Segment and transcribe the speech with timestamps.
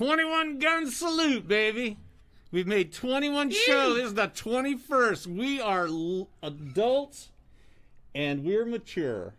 [0.00, 1.98] 21 gun salute, baby.
[2.50, 3.96] We've made 21 shows.
[3.96, 5.26] This is the 21st.
[5.26, 7.28] We are l- adults
[8.14, 9.34] and we're mature.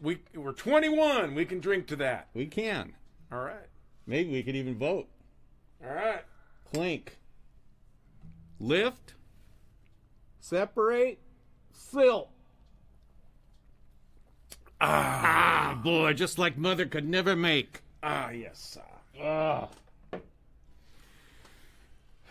[0.00, 1.34] We we're 21.
[1.34, 2.28] We can drink to that.
[2.32, 2.92] We can.
[3.32, 3.66] All right.
[4.06, 5.08] Maybe we could even vote.
[5.84, 6.22] All right.
[6.72, 7.18] Clink.
[8.60, 9.14] Lift.
[10.38, 11.18] Separate.
[11.72, 12.28] Fill.
[14.80, 17.80] Ah, boy, just like mother could never make.
[18.00, 18.78] Ah, yes.
[19.20, 19.68] Ah.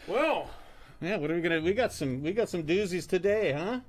[0.07, 0.49] well,
[1.01, 1.61] Yeah, what are we gonna?
[1.61, 2.21] We got some.
[2.21, 3.79] We got some doozies today, huh?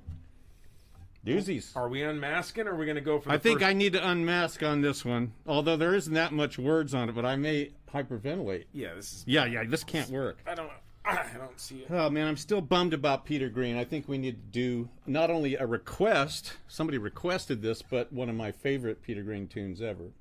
[1.25, 1.73] Doozies.
[1.75, 3.93] are we unmasking or are we to go for the I think first- I need
[3.93, 7.15] to unmask on this one, although there isn't that much words on it.
[7.15, 8.65] But I may hyperventilate.
[8.73, 10.39] Yeah, this is Yeah, yeah, this can't work.
[10.45, 10.69] I don't
[11.05, 11.87] I don't see it.
[11.89, 13.77] Oh man, I'm still bummed about Peter Green.
[13.77, 18.29] I think we need to do not only a request, somebody requested this, but one
[18.29, 20.11] of my favorite Peter Green tunes ever.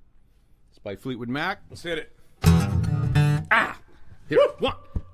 [0.70, 1.62] It's by Fleetwood Mac.
[1.70, 2.12] Let's hit it.
[4.32, 4.72] Here, one,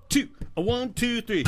[0.09, 1.43] two, a one, two, three.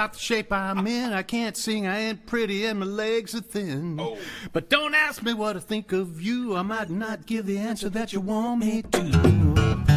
[0.00, 1.12] About the shape I'm in.
[1.12, 4.00] I can't sing, I ain't pretty, and my legs are thin.
[4.00, 4.16] Oh.
[4.50, 6.56] But don't ask me what I think of you.
[6.56, 9.89] I might not give the answer that you want me to.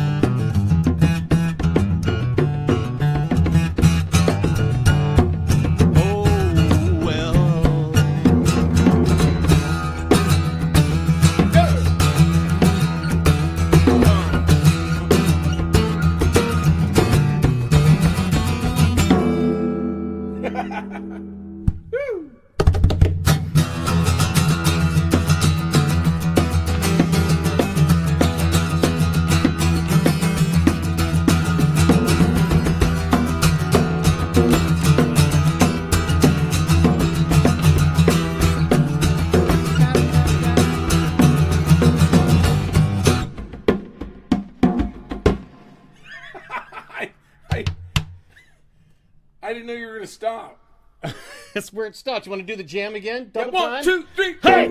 [51.74, 52.26] Where it starts.
[52.26, 53.32] You want to do the jam again?
[53.34, 53.84] Yeah, Double one, time?
[53.84, 54.36] two, three.
[54.42, 54.70] Hey!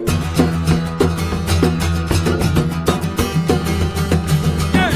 [4.75, 4.91] Yeah.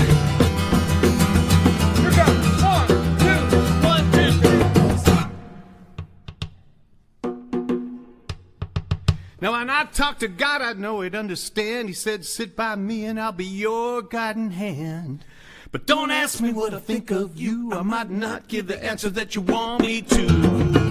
[2.62, 3.38] One, two,
[3.86, 4.98] one, two, three.
[4.98, 5.30] Stop.
[9.40, 11.88] Now, when I talk to God, I know He'd understand.
[11.88, 15.24] He said, Sit by me and I'll be your guiding hand.
[15.72, 17.72] But don't ask me what I think of you.
[17.72, 20.85] I might not give the answer that you want me to.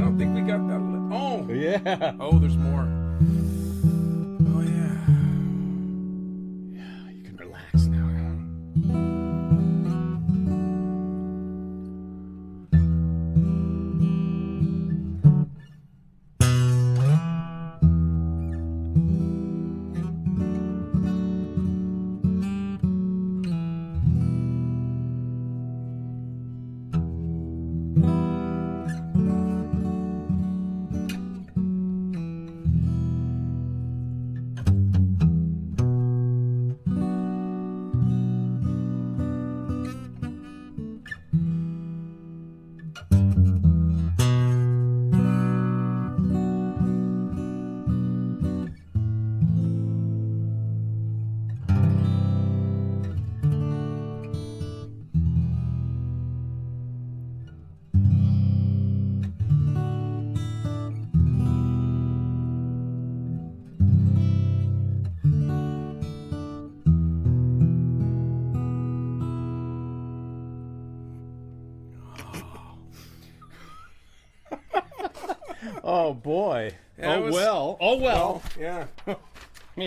[0.00, 0.80] I, don't think we got that.
[1.12, 1.46] Oh.
[1.52, 2.14] Yeah.
[2.18, 2.88] Oh, there's more.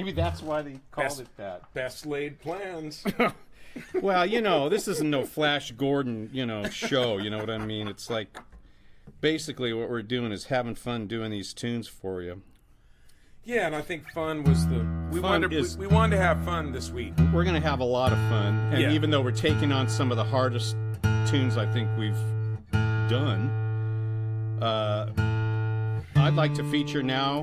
[0.05, 1.73] Maybe that's why they called Best- it that.
[1.73, 3.03] Best laid plans.
[4.03, 7.17] Well, you know, this isn't no Flash Gordon, you know, show.
[7.17, 7.87] You know what I mean?
[7.87, 8.37] It's like
[9.19, 12.43] basically what we're doing is having fun doing these tunes for you.
[13.43, 16.21] yeah, and I think fun was the we Fun wanted is- we, we wanted to
[16.21, 17.13] have fun this week.
[17.33, 18.91] We're gonna have a lot of fun, and Yeah.
[18.91, 20.75] even though we're taking on some of the hardest
[21.25, 22.13] tunes I think we've
[23.09, 23.49] done,
[24.61, 25.11] uh,
[26.15, 27.39] I'd like to feature now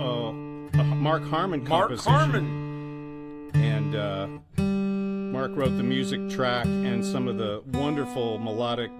[0.00, 0.30] uh,
[0.74, 1.96] a Mark Harmon Mark.
[1.98, 3.50] Harmon.
[3.54, 4.26] and uh,
[4.62, 8.90] Mark wrote the music track and some of the wonderful melodic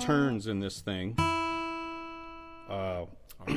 [0.00, 1.14] turns in this thing.
[1.18, 3.04] Uh,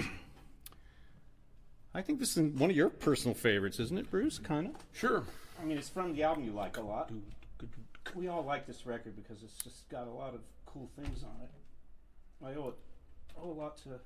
[1.93, 4.37] I think this is one of your personal favorites, isn't it, Bruce?
[4.37, 4.73] Kind of.
[4.91, 5.23] Sure.
[5.61, 7.09] I mean, it's from the album you like a lot.
[8.13, 11.41] We all like this record because it's just got a lot of cool things on
[11.41, 11.49] it.
[12.45, 12.75] I owe it
[13.41, 13.99] owe a lot to.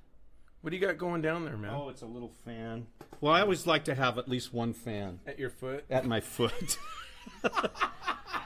[0.61, 1.73] What do you got going down there, man?
[1.73, 2.85] Oh, it's a little fan.
[3.21, 5.85] Well, I always like to have at least one fan At your foot.
[5.89, 6.77] at my foot.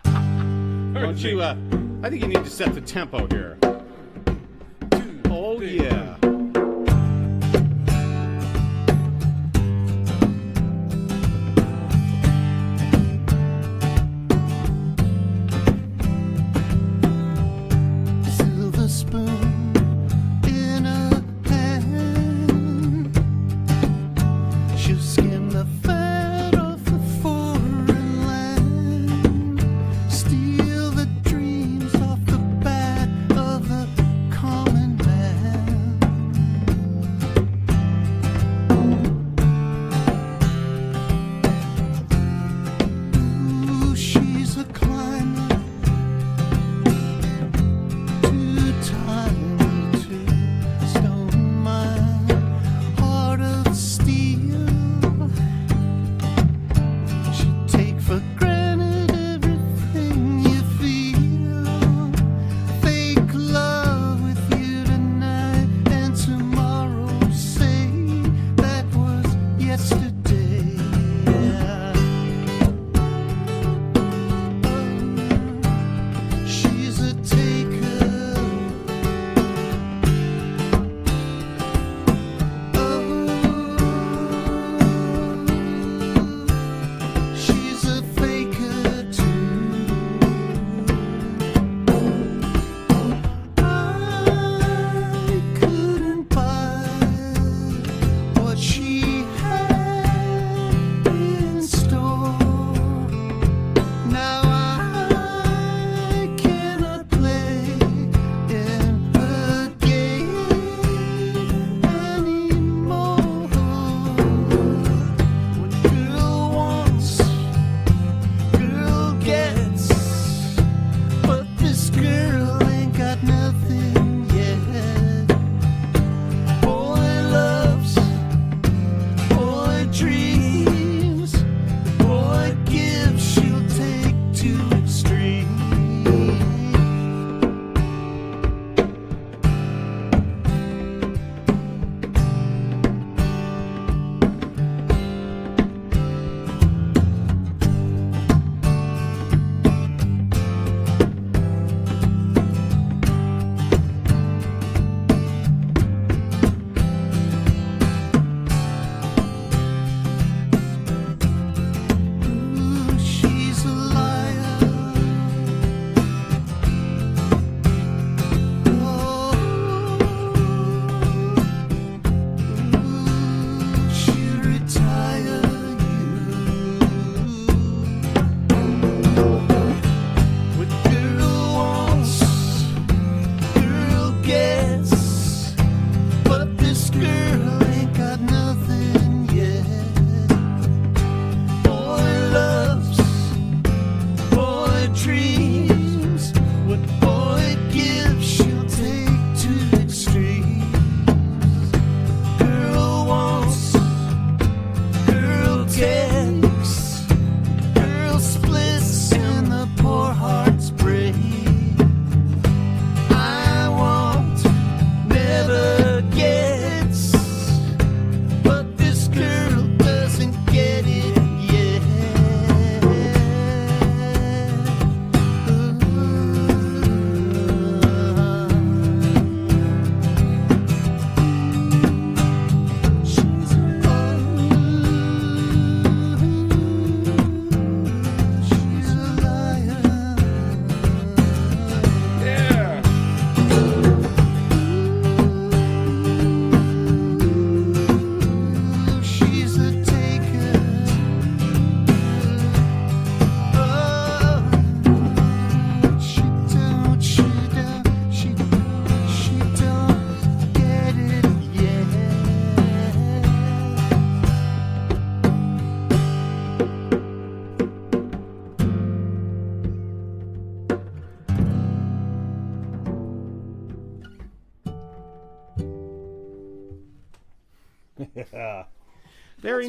[0.03, 1.41] Don't you?
[1.41, 1.55] Uh,
[2.03, 3.57] I think you need to set the tempo here.
[4.91, 5.79] Two, Oh three.
[5.81, 6.17] yeah.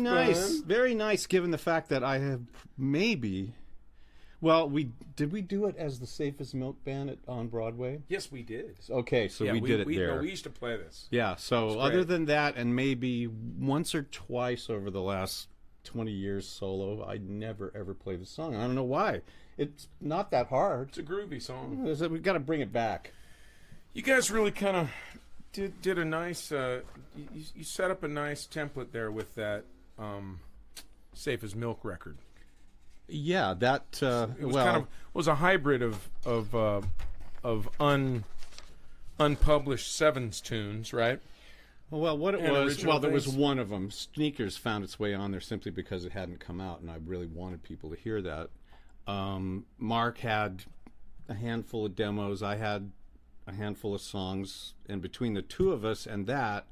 [0.03, 0.59] Very That's nice.
[0.59, 0.69] fun.
[0.69, 2.41] Very nice given the fact that I have
[2.77, 3.55] maybe
[4.45, 8.03] well, we did we do it as the safest milk band at, on Broadway?
[8.09, 8.77] Yes, we did.
[8.91, 10.17] Okay, so yeah, we, did it we, there.
[10.17, 11.09] No, we used to play this.
[11.11, 15.49] yeah, so other than that and maybe once or twice over the last
[15.85, 18.55] 20 years solo, I never ever play the song.
[18.55, 19.23] I don't know why.
[19.57, 20.91] It's not that hard.
[20.91, 21.83] It's a groovy song.
[21.83, 23.13] We've got to bring it back.
[23.95, 24.91] You guys really kind of
[25.55, 26.53] did did a nice.
[26.53, 26.81] Uh,
[27.17, 29.65] you, you- you set up a nice template there with that
[29.99, 30.41] um,
[31.15, 32.19] "Safe as Milk" record.
[33.09, 36.81] Yeah, that uh, It was well, kind of was a hybrid of of uh,
[37.43, 38.25] of un
[39.19, 41.21] unpublished sevens tunes, right?
[41.91, 43.91] Well, what it and was, well, there was one of them.
[43.91, 47.27] Sneakers found its way on there simply because it hadn't come out, and I really
[47.27, 48.51] wanted people to hear that.
[49.07, 50.65] Um, Mark had
[51.29, 52.43] a handful of demos.
[52.43, 52.91] I had
[53.47, 56.67] a handful of songs, and between the two of us and that,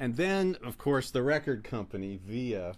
[0.00, 2.74] and then of course the record company Via.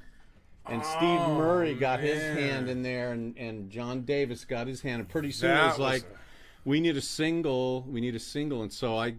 [0.67, 4.81] And Steve Oh, Murray got his hand in there, and, and John Davis got his
[4.81, 5.01] hand.
[5.01, 6.17] And pretty soon That it was was like, a-
[6.65, 7.83] we need a single.
[7.89, 8.63] We need a single.
[8.63, 9.17] And so I,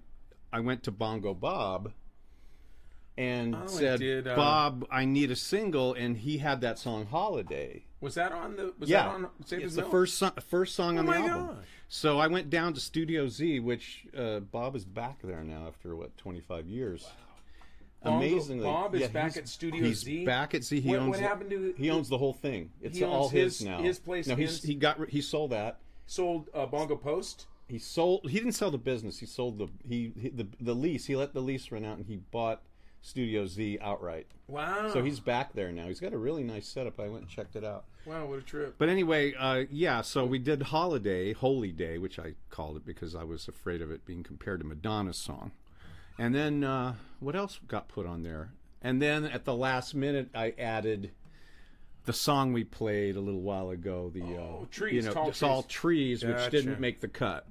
[0.54, 1.92] I went to Bongo Bob,
[3.18, 7.06] and Oh, said, did, uh, Bob, I need a single, and he had that song
[7.08, 7.84] Holiday.
[8.00, 8.74] Was that on the?
[8.80, 9.92] Was yeah, that on Safe it's the Milk?
[9.92, 11.48] first song, first song on Oh the album.
[11.58, 11.66] gosh.
[11.90, 15.94] So I went down to Studio Z, which uh, Bob is back there now after
[15.96, 17.06] what twenty five years.
[18.04, 20.26] Amazingly, Bob is yeah, back at Studio he's Z?
[20.26, 20.80] back at Z.
[20.82, 21.10] He What- owns.
[21.10, 22.72] what the- happened to- He owns the whole thing.
[22.82, 23.82] It's He all his, his- now.
[23.82, 25.10] his place No, he's, he got.
[25.10, 25.80] He sold that.
[26.06, 27.48] sold uh, Bongo Post.
[27.68, 28.30] He sold.
[28.30, 29.20] He didn't sell the business.
[29.20, 29.68] He sold the.
[29.88, 31.06] He, he the the lease.
[31.06, 32.62] He let the lease run out, and he bought
[33.02, 34.28] Studio Z outright.
[34.48, 34.90] Wow.
[34.92, 35.88] So he's back there now.
[35.88, 37.00] He's got a really nice setup.
[37.00, 37.86] I went and checked it out.
[38.06, 38.26] wow.
[38.26, 38.76] What a trip.
[38.78, 40.02] But anyway, uh, yeah.
[40.02, 43.90] So we did Holiday, Holy Day, which I called it because I was afraid of
[43.92, 45.52] it being compared to Madonna's song.
[46.18, 48.52] And then uh, what else got put on there?
[48.82, 51.12] And then at the last minute, I added
[52.06, 54.12] the song we played a little while ago.
[54.14, 56.52] The Oh, uh, Trees, you know, Tall it's all trees, which Gotcha.
[56.52, 57.46] didn't make the cut.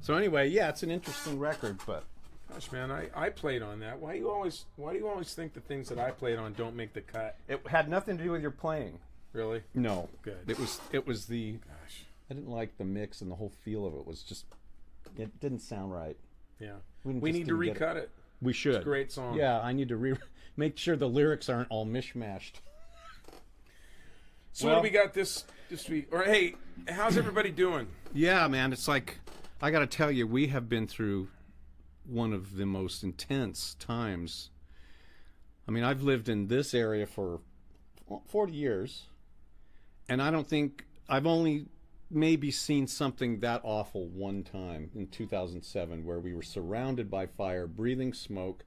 [0.00, 2.04] So anyway, yeah, it's an interesting record, but
[2.50, 3.98] Gosh, man, I, I played on that.
[3.98, 6.76] Why you always Why do you always think the things that I played on don't
[6.76, 7.36] make the cut?
[7.48, 8.98] it had nothing to do with your playing.
[9.34, 9.62] Really?
[9.74, 10.38] No, Good.
[10.46, 12.04] It was it was the Gosh.
[12.30, 14.46] I didn't like the mix and the whole feel of it was just
[15.18, 16.16] it didn't sound right.
[16.60, 16.72] Yeah.
[17.04, 17.72] We We, need to didn't it.
[17.72, 18.10] recut it.
[18.40, 18.84] We should.
[18.84, 19.36] great song.
[19.36, 20.16] Yeah, I need to re-
[20.56, 22.60] make sure the lyrics aren't all mishmashed.
[24.52, 26.08] So Well- what do we got this this week?
[26.12, 26.54] Or hey,
[26.88, 27.88] how's everybody doing?
[28.14, 29.18] Yeah, man, it's like
[29.60, 31.28] I got to tell you, we have been through
[32.06, 34.48] one of the most intense times.
[35.68, 37.40] I mean, I've lived in this area for
[38.28, 39.02] 40 years,
[40.08, 41.66] and I don't think I've only
[42.10, 47.66] maybe seen something that awful one time in 2007 where we were surrounded by fire,
[47.66, 48.64] breathing smoke,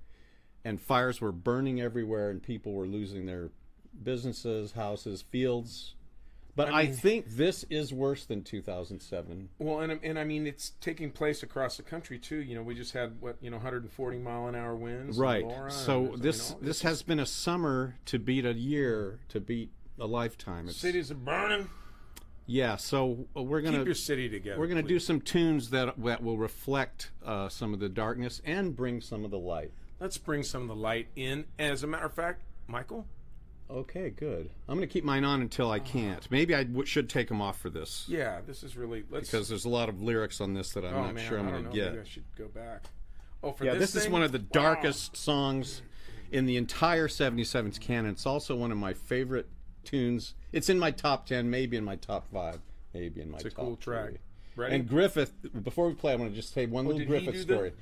[0.63, 3.49] and fires were burning everywhere, and people were losing their
[4.03, 5.95] businesses, houses, fields.
[6.55, 9.49] But I, mean- think this is worse than 2007.
[9.59, 12.41] Well, and and I mean it's taking place across the country too.
[12.41, 15.17] You know, we just had what you know 140 mile an hour winds.
[15.17, 15.45] Right.
[15.45, 19.39] And So this you know, this has been a summer to beat a year to
[19.39, 20.67] beat a lifetime.
[20.67, 21.69] It's, cities are burning.
[22.51, 22.75] Yeah.
[22.75, 24.59] So we're gonna Keep your city together.
[24.59, 24.87] we're gonna please.
[24.89, 29.23] do some tunes that that will reflect uh, some of the darkness and bring some
[29.25, 29.71] of the light.
[29.99, 31.45] Let's bring some of the light in.
[31.59, 33.05] As a matter of fact, Michael,
[33.69, 34.49] Okay, good.
[34.67, 36.29] I'm gonna keep mine on until I can't.
[36.29, 39.31] Maybe I w- should take them off for this yeah, this is really let's.
[39.31, 41.45] because there's a lot of lyrics on this that I'm oh not man, sure I'm
[41.45, 41.71] gonna know.
[41.71, 41.91] get.
[41.93, 42.83] Maybe I should go back.
[43.43, 44.45] Oh, for Yeah, this, this, is one of the Wow.
[44.51, 45.81] darkest songs
[46.31, 48.11] in the entire 77s canon.
[48.11, 49.47] It's also one of my favorite
[49.83, 50.33] tunes.
[50.51, 52.59] It's in my top 10, maybe in my top 5,
[52.93, 53.45] maybe in my top.
[53.45, 54.09] It's a top cool track.
[54.09, 54.17] three.
[54.55, 54.75] Ready?
[54.75, 55.33] And Griffith,
[55.63, 57.73] before we play, I want to just say one little did he Griffith the- story.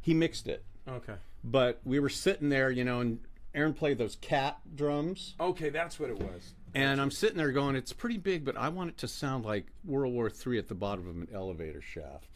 [0.00, 1.14] He mixed it, okay.
[1.44, 3.20] but we were sitting there, you know, and
[3.54, 5.34] Aaron played those cat drums.
[5.38, 6.54] Okay, that's what it was.
[6.74, 9.66] And I'm sitting there going, it's pretty big, but I want it to sound like
[9.84, 12.28] World War III at the bottom of an elevator shaft.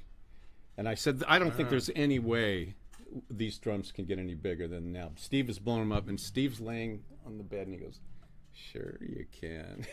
[0.76, 1.56] And I said, I don't Uh-huh.
[1.56, 2.74] think there's any way
[3.30, 5.12] these drums can get any bigger than now.
[5.16, 7.98] Steve has blown them up, and Steve's laying on the bed, and he goes,
[8.56, 9.86] Sure, you can.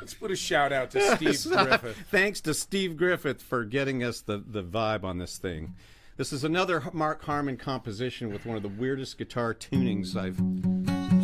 [0.00, 1.96] Let's put a shout out to Steve Griffith.
[2.10, 5.74] Thanks to Steve Griffith for getting us the, the vibe on this thing.
[6.16, 10.36] This is another Mark Harmon composition with one of the weirdest guitar tunings I've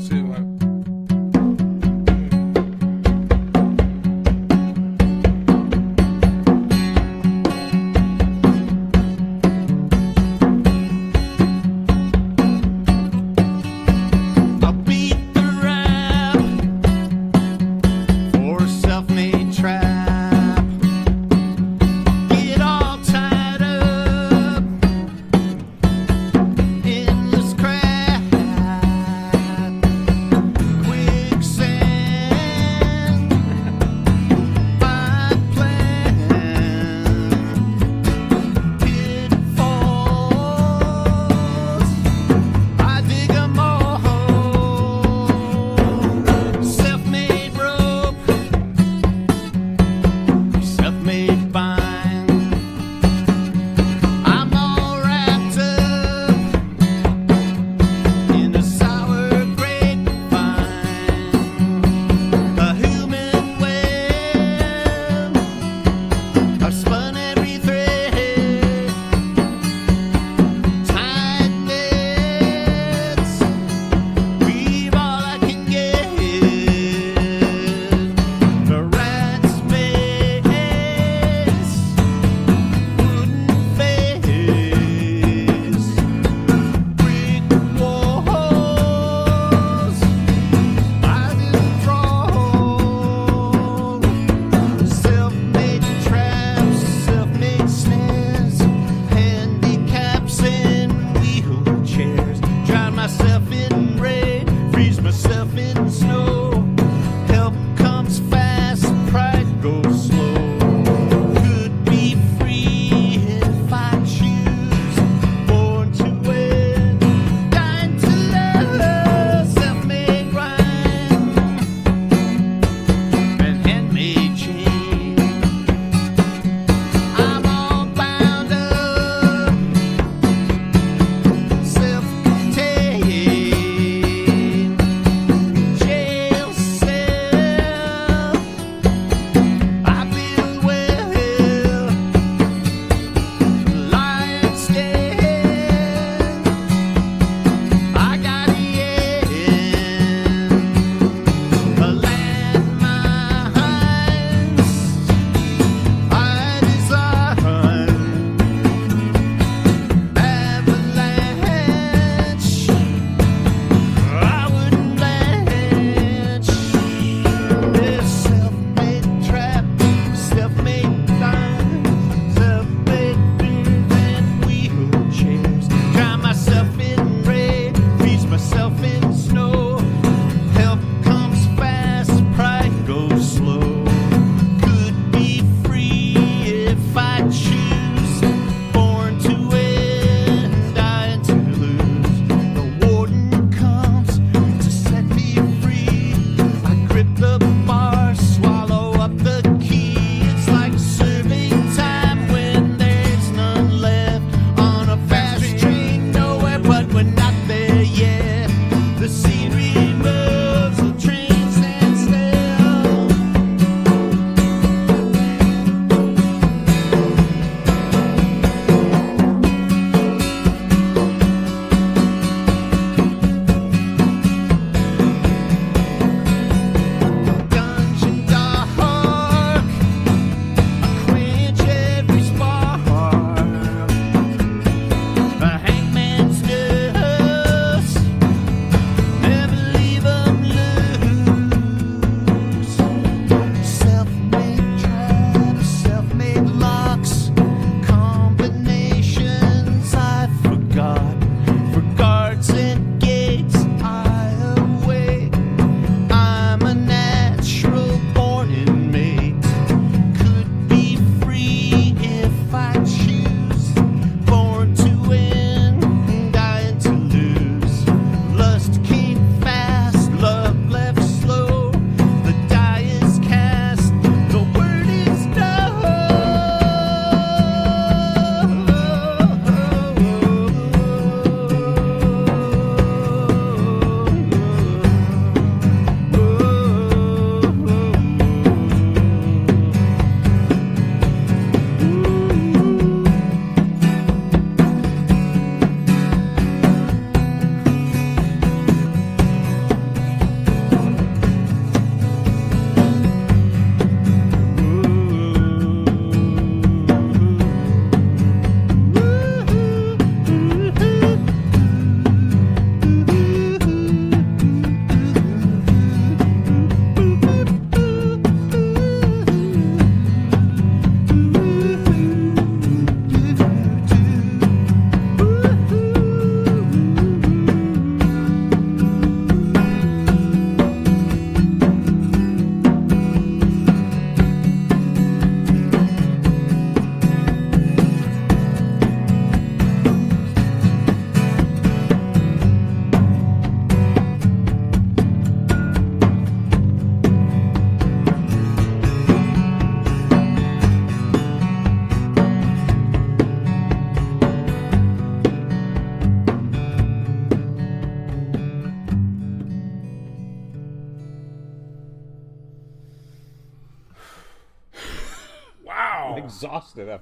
[0.09, 0.48] See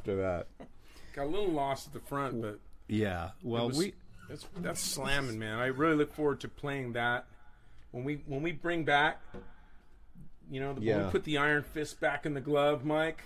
[0.09, 0.47] after that.
[1.15, 3.31] Got a little lost at the front, but Yeah.
[3.43, 3.95] Well, was- we
[4.29, 5.59] that's that's slamming, man.
[5.59, 7.27] I really look forward to playing that
[7.93, 9.21] when we when we bring back,
[10.51, 13.23] you know, the, when we put the Iron Fist back in the glove, Mike.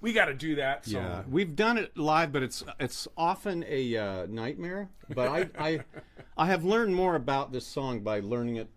[0.00, 1.02] We got to do that song.
[1.02, 4.90] yeah we've done it live, but it's it's often a uh, nightmare.
[5.08, 5.80] But I, I
[6.36, 8.68] I have learned more about this song by learning it,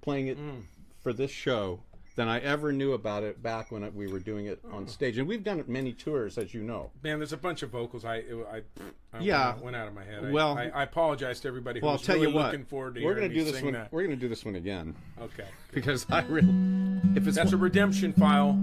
[0.00, 0.62] playing it Mm.
[1.02, 1.80] for this show
[2.16, 5.18] than I ever knew about it back when we were doing it on stage.
[5.18, 6.90] And we've done it many tours, as you know.
[7.02, 8.04] Man, there's a bunch of vocals.
[8.04, 8.16] I
[8.50, 8.62] I,
[9.12, 9.50] I Yeah.
[9.52, 10.24] went, went out of my head.
[10.24, 12.46] I, Well- I, I apologize to everybody who Well, I'll tell really you what.
[12.46, 13.74] looking forward to we're gonna do this one.
[13.74, 13.92] that.
[13.92, 16.48] We're gonna do this one again Okay, because I really,
[17.14, 18.58] if it's that's a redemption file.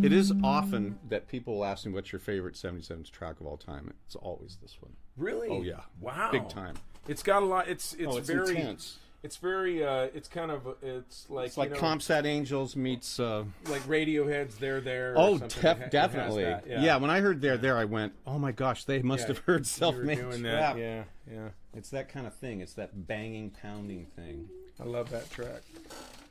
[0.00, 3.92] It is often that people ask me what's your favorite 77s track of all time.
[4.06, 4.92] It's always this one.
[5.16, 5.48] Really?
[5.48, 5.80] Oh yeah.
[6.00, 6.28] Wow.
[6.30, 6.76] Big time.
[7.08, 7.66] It's got a lot.
[7.66, 8.50] It's it's, oh, it's very.
[8.56, 8.98] intense.
[9.22, 9.84] It's very.
[9.84, 10.76] Uh, it's kind of.
[10.80, 11.46] It's like.
[11.48, 13.18] It's like you know, Comsat Angels meets.
[13.18, 15.60] Uh, like Radiohead's "They're There." oh, something.
[15.62, 16.44] def- ha- definitely.
[16.44, 16.96] that, yeah.
[16.98, 19.66] When I heard "There, There," I went, "Oh my gosh, they must Yeah, have heard
[19.66, 20.78] self-made doing that.
[20.78, 21.48] Yeah, yeah.
[21.74, 22.60] It's that kind of thing.
[22.60, 24.48] It's that banging, pounding thing.
[24.80, 25.62] I love that track.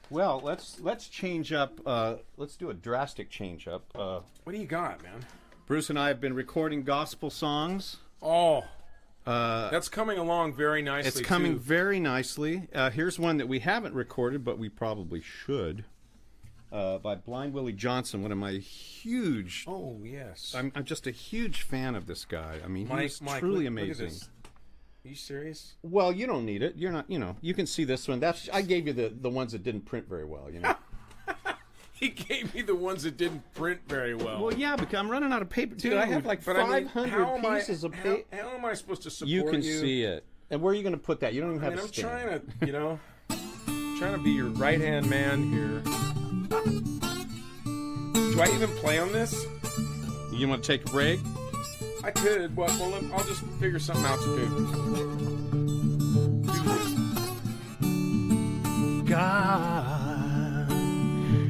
[0.09, 1.79] Well, let's let's change up.
[1.85, 3.83] Uh, let's do a drastic change up.
[3.93, 5.25] Uh, What do you got, man?
[5.65, 7.97] Bruce and I have been recording gospel songs.
[8.21, 8.63] Oh,
[9.27, 11.09] Uh, that's coming along very nicely.
[11.09, 11.59] It's coming too.
[11.59, 12.67] very nicely.
[12.73, 15.83] Uh, here's one that we haven't recorded, but we probably should.
[16.71, 19.65] Uh, by Blind Willie Johnson, one of my huge.
[19.67, 20.53] Oh yes.
[20.55, 22.59] I'm, I'm just a huge fan of this guy.
[22.63, 24.05] I mean, Mike, he's Mike, truly look- look amazing.
[24.07, 24.29] this.
[25.05, 25.75] Are you serious?
[25.83, 26.75] Well, you don't need it.
[26.77, 27.09] You're not.
[27.09, 28.19] You know, you can see this one.
[28.19, 30.49] That's I gave you the the ones that didn't print very well.
[30.51, 30.75] You know.
[31.99, 34.39] He gave me the ones that didn't print very well.
[34.43, 35.93] well, yeah, because I'm running out of paper, dude.
[35.93, 38.23] I have like but I mean, 500 I- pieces of paper.
[38.35, 40.23] How, am I supposed to support You can see it.
[40.51, 41.33] And where are you going to put that?
[41.33, 42.07] You don't even I have mean, a I'm stand.
[42.07, 42.99] trying to, you know,
[43.97, 45.81] trying to be your right hand man here.
[48.13, 49.47] Do I even play on this?
[50.31, 51.19] You want to take a break?
[52.03, 54.45] I could, but well, I'll just figure something out to do.
[59.01, 59.03] Do.
[59.09, 59.96] God.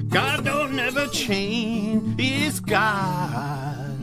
[0.09, 2.19] God don't ever change.
[2.19, 3.97] He's God.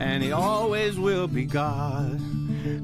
[0.00, 2.20] And he always will be God.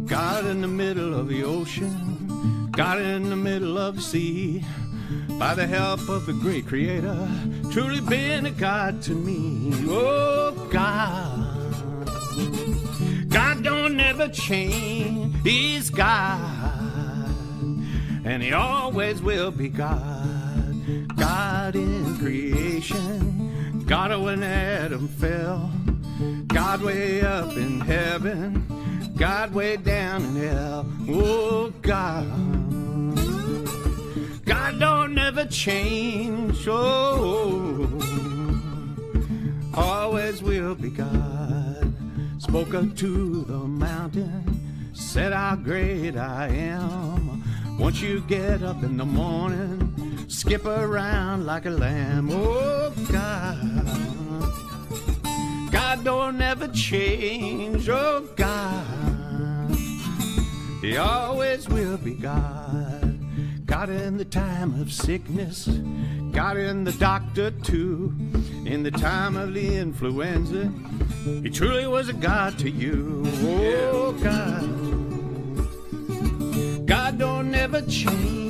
[0.06, 2.68] God in the middle of the ocean.
[2.70, 4.64] God in the middle of the sea.
[5.38, 7.28] By the help of the great creator.
[7.72, 9.72] Truly been a God to me.
[9.88, 11.50] Oh, God.
[13.28, 15.34] God don't ever change.
[15.42, 16.40] He's God.
[18.24, 20.39] And he always will be God.
[21.16, 23.85] God in creation.
[23.87, 25.70] God when Adam fell.
[26.46, 28.64] God way up in heaven.
[29.16, 30.87] God way down in hell.
[31.09, 32.26] Oh, God.
[34.44, 36.66] God don't ever change.
[36.68, 37.88] Oh,
[39.74, 41.92] always will be God.
[42.38, 47.42] Spoke unto the mountain, said how great I am.
[47.79, 49.92] Once you get up in the morning,
[50.30, 52.30] skip around like a lamb.
[52.32, 53.58] Oh God,
[55.72, 57.88] God don't ever change.
[57.88, 59.76] Oh God,
[60.80, 63.18] He always will be God.
[63.66, 65.66] God in the time of sickness,
[66.32, 68.14] God in the doctor too.
[68.64, 70.72] In the time of the influenza,
[71.42, 73.24] He truly was a God to you.
[73.42, 74.62] Oh God,
[76.86, 78.49] God don't ever change.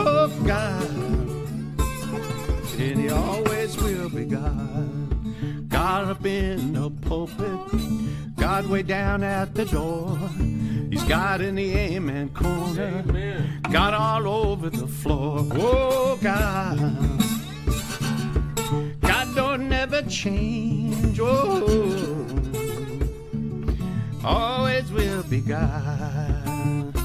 [0.00, 0.90] Oh God,
[2.78, 5.68] and He always will be God.
[5.68, 10.16] God up in the pulpit, God way down at the door.
[10.90, 13.02] He's God in the amen corner.
[13.06, 13.60] Amen.
[13.70, 15.46] God all over the floor.
[15.52, 16.78] Oh, God.
[19.02, 21.20] God don't never change.
[21.20, 22.26] Oh,
[24.24, 26.97] always will be God.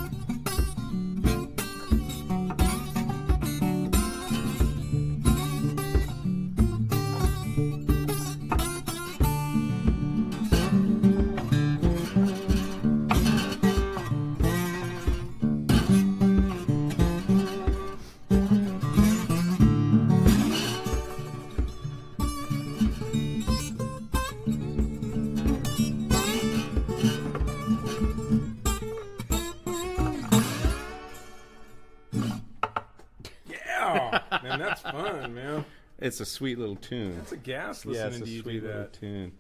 [36.04, 37.18] It's a sweet little tune.
[37.22, 38.94] It's a gas yeah, it's a to you do sweet little that.
[38.94, 39.32] tune.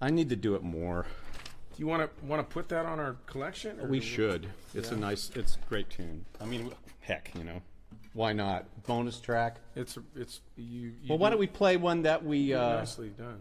[0.00, 1.06] I need to do it more.
[1.74, 3.76] Do you want to want to put that on our collection?
[3.88, 4.48] We do should.
[4.74, 5.30] It's a nice.
[5.34, 6.24] It's a great tune.
[6.40, 7.60] I mean, heck, you know,
[8.12, 8.66] why not?
[8.86, 9.56] Bonus track.
[9.74, 10.92] It's it's you.
[11.02, 12.54] you Well, why do- don't we play one that we?
[12.54, 13.40] Uh, nicely done.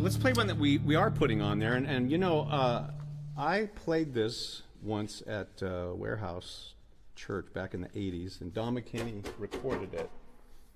[0.00, 1.74] Let's play one that we, we are putting on there.
[1.74, 2.90] And, and you know, uh,
[3.36, 6.74] I played this once at uh, Warehouse
[7.16, 10.08] Church back in the 80s, and Don McKinney recorded it.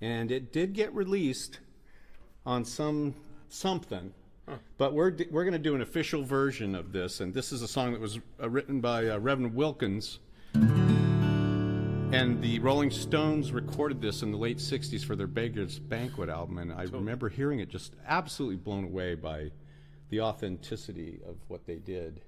[0.03, 1.59] And it did get released
[2.45, 3.15] on some
[3.47, 4.13] something.
[4.77, 7.69] But we're, we're going to do an official version of this, and this is a
[7.69, 10.19] song that was uh, written by uh, Reverend Wilkins.
[10.53, 16.57] And the Rolling Stones recorded this in the late 60s for their Beggars Banquet album,
[16.57, 19.51] and I remember hearing it just absolutely blown away by
[20.09, 22.19] the authenticity of what they did.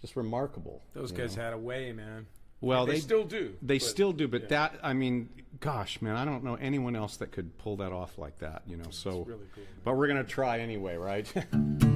[0.00, 0.80] Just remarkable.
[0.94, 1.42] Those guys know.
[1.42, 2.26] had a way, man.
[2.60, 4.48] Well, they they, still do, They but- still do, but yeah.
[4.48, 5.28] that I mean,
[5.60, 8.62] gosh, man, I don't know anyone else that could pull that off like that.
[8.66, 9.24] You know, so.
[9.24, 9.64] really cool.
[9.84, 11.26] But we're gonna try anyway, right?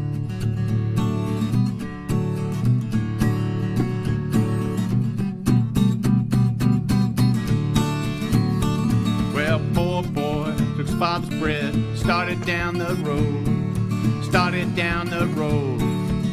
[9.34, 15.80] Well, poor boy took his father's bread, started down the road, started down the road,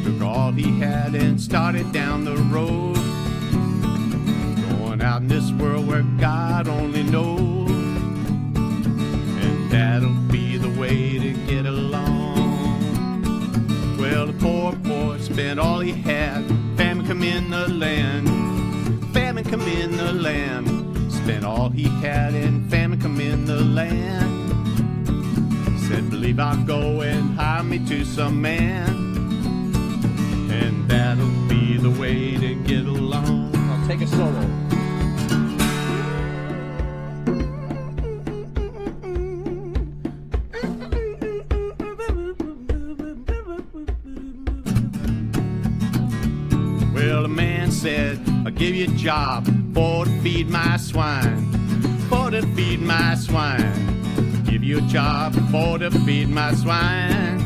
[0.04, 2.96] took all he had and started down the road.
[5.02, 7.68] Out in this world where God only knows,
[8.56, 12.36] and that'll be the way to get along.
[13.98, 18.28] Well, the poor boy spent all he had, famine come in the land,
[19.12, 20.68] famine come in the land.
[21.12, 24.50] Spent all he had and famine come in the land.
[25.80, 28.88] Said, believe I'll go and hire me to some man.
[30.50, 33.54] And that'll be the way to get along.
[33.54, 34.48] I'll take a solo.
[47.72, 51.50] Said, I'll give you a job for to feed my swine,
[52.08, 54.44] for to feed my swine.
[54.44, 57.38] Give you a job for to feed my swine.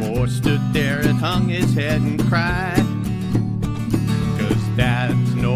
[0.00, 2.84] Boy stood there and hung his head and cried,
[4.38, 5.53] cause that's no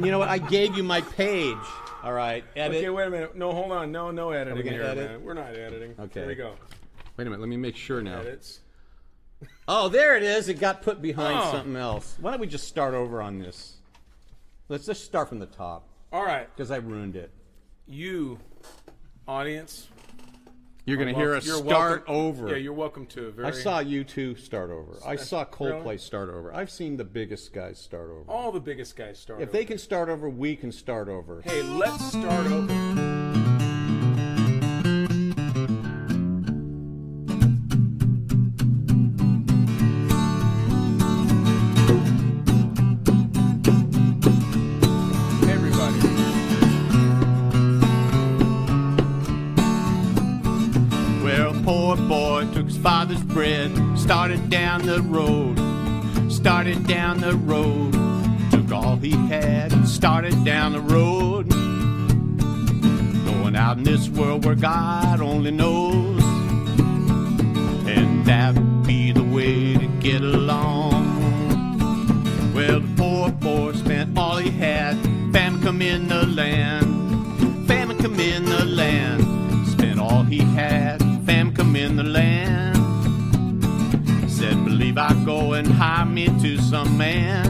[0.00, 0.28] man, you know what?
[0.28, 1.56] I gave you my page.
[2.02, 2.78] All right, edit.
[2.78, 3.36] Okay, wait a minute.
[3.36, 3.92] No, hold on.
[3.92, 5.10] No, no editing gonna here, edit?
[5.12, 5.24] man.
[5.24, 5.94] We're not editing.
[5.98, 6.20] Okay.
[6.20, 6.54] Here we go.
[7.16, 7.40] Wait a minute.
[7.40, 8.20] Let me make sure now.
[8.20, 8.60] Edits.
[9.68, 10.48] Oh, there it is.
[10.48, 11.50] It got put behind Oh.
[11.52, 12.16] something else.
[12.20, 13.76] Why don't we just start over on this?
[14.68, 16.48] Let's just start from the top All right.
[16.56, 17.30] because I ruined it.
[17.86, 18.38] You,
[19.28, 19.88] audience.
[20.84, 22.48] You're going to hear us start welcome- over.
[22.50, 23.48] Yeah, you're welcome to a very.
[23.48, 24.98] I saw you two start over.
[25.06, 25.98] I saw Coldplay Really?
[25.98, 26.52] start over.
[26.52, 28.24] I've seen the biggest guys start over.
[28.28, 29.36] all the biggest guys start.
[29.36, 29.42] Over.
[29.44, 29.58] If over.
[29.58, 31.40] they can start over, we can start over.
[31.42, 33.41] Hey, let's start over.
[52.82, 55.56] Father's bread, started down the road,
[56.32, 57.92] started down the road,
[58.50, 61.48] took all he had and started down the road.
[63.24, 66.20] Going out in this world where God only knows,
[67.86, 70.92] and that would be the way to get along.
[72.52, 74.96] Well, the poor boy spent all he had,
[75.32, 79.22] famine come in the land, famine come in the land.
[79.68, 81.01] Spent all he had,
[81.72, 82.76] come in the land.
[84.30, 87.46] Said, believe I'll go and hire me to some man.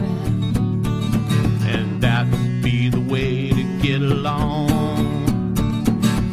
[1.65, 4.67] And that would be the way to get along.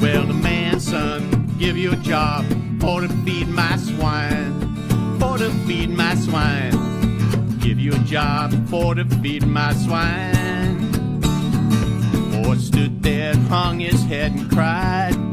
[0.00, 2.44] Well, the man's son give you a job
[2.80, 4.52] for to feed my swine,
[5.18, 7.58] for to feed my swine.
[7.58, 10.90] Give you a job for to feed my swine.
[12.30, 15.29] Boy stood there hung his head and cried.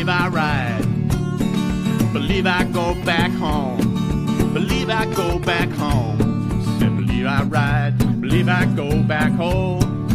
[0.00, 6.16] Believe I ride, believe I go back home, believe I go back home.
[6.78, 10.06] Said, believe I ride, believe I go back home.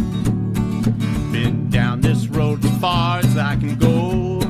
[1.30, 4.40] Been down this road as far as I can go,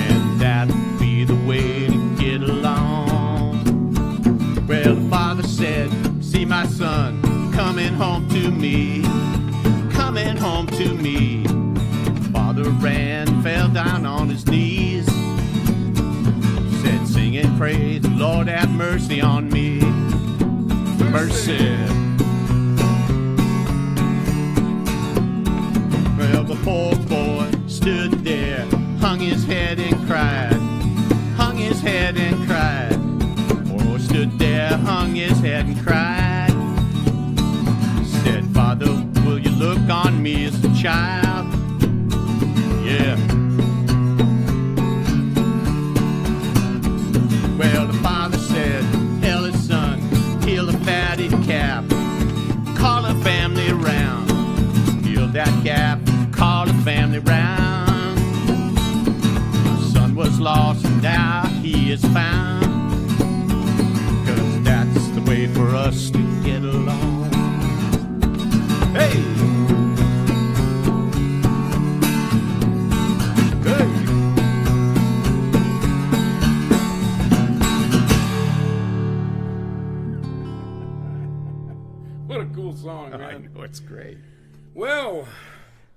[0.00, 3.96] and that'll be the way to get along.
[4.66, 5.90] Well, the father said,
[6.24, 7.20] See my son
[7.52, 9.02] coming home to me,
[9.92, 11.65] coming home to me
[12.56, 15.06] father ran, fell down on his knees.
[16.82, 19.80] Said, Sing and praise, Lord, have mercy on me.
[21.10, 21.58] Mercy.
[21.58, 21.58] mercy.
[26.16, 28.64] Well, the poor boy stood there,
[29.00, 30.54] hung his head and cried,
[31.36, 32.98] hung his head and cried.
[33.68, 36.52] Poor boy stood there, hung his head and cried.
[38.24, 38.90] Said, Father,
[39.26, 41.25] will you look on me as a child?
[61.96, 62.62] Is found.
[64.26, 67.32] Cause that's the way for us to get along.
[68.92, 69.22] Hey!
[73.64, 73.86] Hey!
[82.26, 83.50] What a cool song, I man.
[83.54, 84.18] know it's great.
[84.74, 85.26] Well,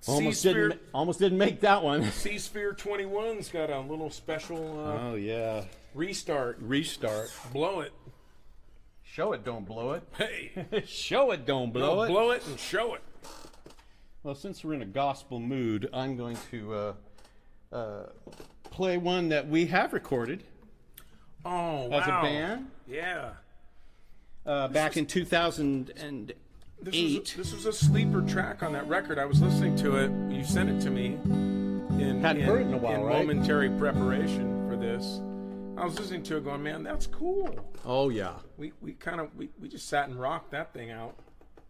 [0.08, 2.10] Almost didn't, almost didn't make that one.
[2.12, 5.66] C-Sphere 21's got a little special uh, Oh yeah.
[5.94, 6.58] Restart.
[6.62, 7.32] Restart.
[7.54, 7.92] Blow it.
[9.04, 10.04] Show it, don't blow it.
[10.18, 12.08] Hey, Show it, don't blow blow, it.
[12.10, 13.02] blow it and show it.
[14.24, 16.94] Well, since we're in a gospel mood, I'm going to uh,
[17.76, 18.04] uh,
[18.66, 20.44] play one that we have recorded
[21.46, 22.20] Oh, as wow.
[22.20, 23.30] a band Yeah.
[24.46, 26.36] uh, back in 2008.
[26.82, 29.18] This was, a, this was a sleeper track on that record.
[29.20, 30.12] I was listening to it.
[30.34, 31.18] You sent it to me.
[31.26, 33.18] In, Hadn't in, heard it in a while, right?
[33.26, 35.20] momentary preparation for this.
[35.80, 37.58] I was listening to it going, man, that's cool.
[37.86, 38.34] oh yeah.
[38.58, 41.16] We, we kind of, we, we just sat and rocked that thing out.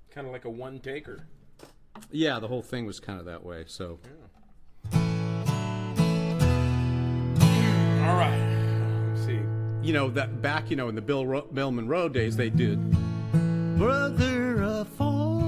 [0.10, 1.28] Kind of like a one taker.
[2.12, 3.66] Yeah, the whole thing was kind of that way.
[3.68, 4.00] So
[4.92, 5.00] All
[8.16, 9.06] right.
[9.10, 9.40] Let's see.
[9.84, 12.80] you know that back, you know, in the Bill Ro- Bill Monroe days, they did.
[13.78, 15.42] Brother afar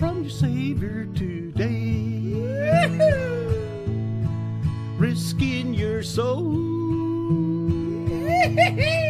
[0.00, 1.33] from your Savior today,
[5.14, 6.42] risking your soul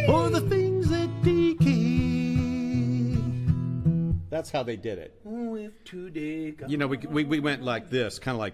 [0.05, 2.37] for the things that decay.
[4.29, 5.19] That's how they did it.
[5.25, 6.53] Oh, With today.
[6.67, 8.53] You know, we, we, we went like this, kind of like.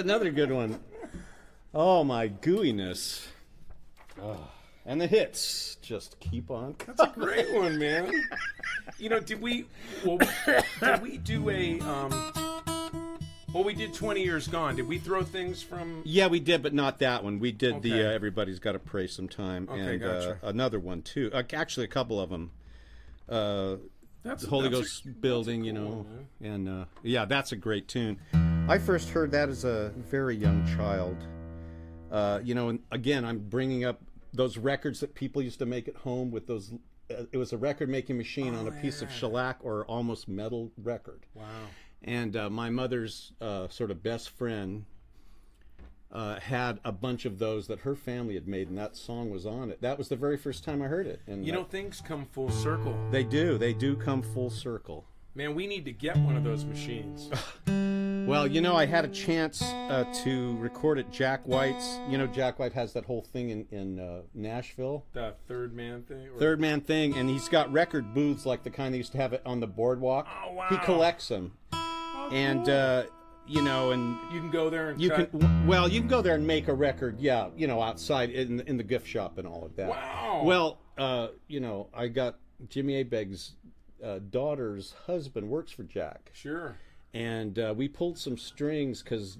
[0.00, 0.80] Another good one.
[1.74, 3.26] Oh my gooiness.
[4.20, 4.48] Oh.
[4.86, 6.74] And the hits just keep on.
[6.86, 8.10] That's a great one, man.
[8.98, 9.66] You know, did we?
[10.04, 10.18] Well,
[10.80, 11.78] did we do a?
[11.80, 12.32] Um,
[13.52, 14.76] well, we did 20 years gone.
[14.76, 16.02] Did we throw things from?
[16.04, 17.38] Yeah, we did, but not that one.
[17.40, 20.38] We did the uh, Everybody's Got to Pray Sometime, Okay, and gotcha.
[20.42, 21.30] uh, another one too.
[21.32, 22.50] Uh, actually, a couple of them.
[23.28, 23.76] Uh,
[24.24, 27.56] That's the Holy that's a- Ghost building, you know, one, and uh, yeah, that's a
[27.56, 28.18] great tune.
[28.68, 31.16] I first heard that as a very young child.
[32.10, 34.00] Uh, you know, and again, I'm bringing up
[34.32, 36.72] those records that people used to make at home with those.
[37.10, 40.70] Uh, it was a record making machine on a piece of shellac or almost metal
[40.80, 41.26] record.
[41.34, 41.44] Wow.
[42.04, 44.84] And uh, my mother's uh, sort of best friend
[46.12, 49.46] uh, had a bunch of those that her family had made, and that song was
[49.46, 49.80] on it.
[49.82, 51.20] That was the very first time I heard it.
[51.26, 52.96] And You know, things come full circle.
[53.10, 53.58] they do.
[53.58, 55.06] They do come full circle.
[55.34, 57.30] Man, we need to get one of those machines.
[58.26, 61.98] Well, you know, I had a chance uh, to record at Jack White's.
[62.08, 66.02] You know, Jack White has that whole thing in in uh, Nashville, The third man
[66.02, 66.28] thing.
[66.28, 69.18] or- third man thing, and he's got record booths like the kind they used to
[69.18, 70.28] have it on the boardwalk.
[70.46, 70.66] Oh, wow.
[70.70, 71.54] He collects them,
[72.30, 73.04] and uh,
[73.48, 75.30] you know, and You can go there and you cut.
[75.32, 77.18] can well, you can go there and make a record.
[77.18, 79.88] Yeah, you know, outside in in the gift shop and all of that.
[79.88, 80.42] Wow.
[80.44, 82.36] Well, uh, you know, I got
[82.68, 83.54] Jimmy Abegg's
[84.04, 86.76] uh, daughter's husband works for Jack Sure.
[87.14, 89.38] and uh, we pulled some strings because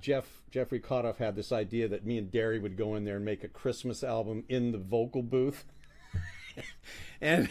[0.00, 3.24] Jeff Jeffrey Kotoff had this idea that me and Derri would go in there and
[3.24, 5.64] make a Christmas album in the vocal booth,
[7.20, 7.48] and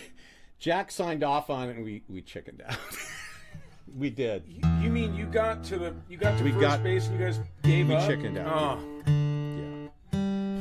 [0.60, 2.78] Jack signed off on it, and we we chickened out.
[3.98, 4.44] we did.
[4.48, 7.20] You, you mean you got to the you got to We first got- base and
[7.20, 8.08] you guys gave we up?
[8.08, 8.80] chickened out.
[8.80, 9.90] Oh,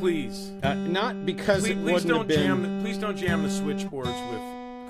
[0.00, 0.50] please.
[0.62, 2.46] Uh, not because Please, it please wouldn't don't have been.
[2.46, 2.62] jam.
[2.78, 4.40] The, please don't jam the switchboards with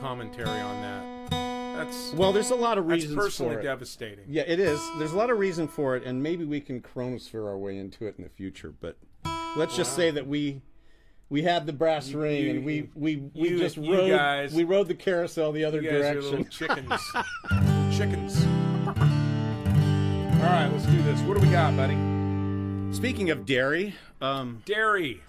[0.00, 1.30] commentary on that.
[1.76, 3.64] That's well, there's a lot of that's reasons personally for it.
[3.64, 4.24] devastating.
[4.28, 4.80] Yeah, it is.
[4.98, 8.06] There's a lot of reason for it, and maybe we can chronosphere our way into
[8.06, 8.72] it in the future.
[8.80, 8.96] But
[9.56, 10.62] let's just say that we
[11.28, 14.64] we had the brass ring, you- and we we, we you- just rode guys- we
[14.64, 16.30] rode the carousel the other You guys direction.
[16.30, 17.02] little chickens.
[17.96, 18.44] Chickens.
[18.86, 21.20] All right, let's do this.
[21.22, 21.94] What do we got, buddy?
[22.94, 25.20] Speaking of Derri, um, Derri.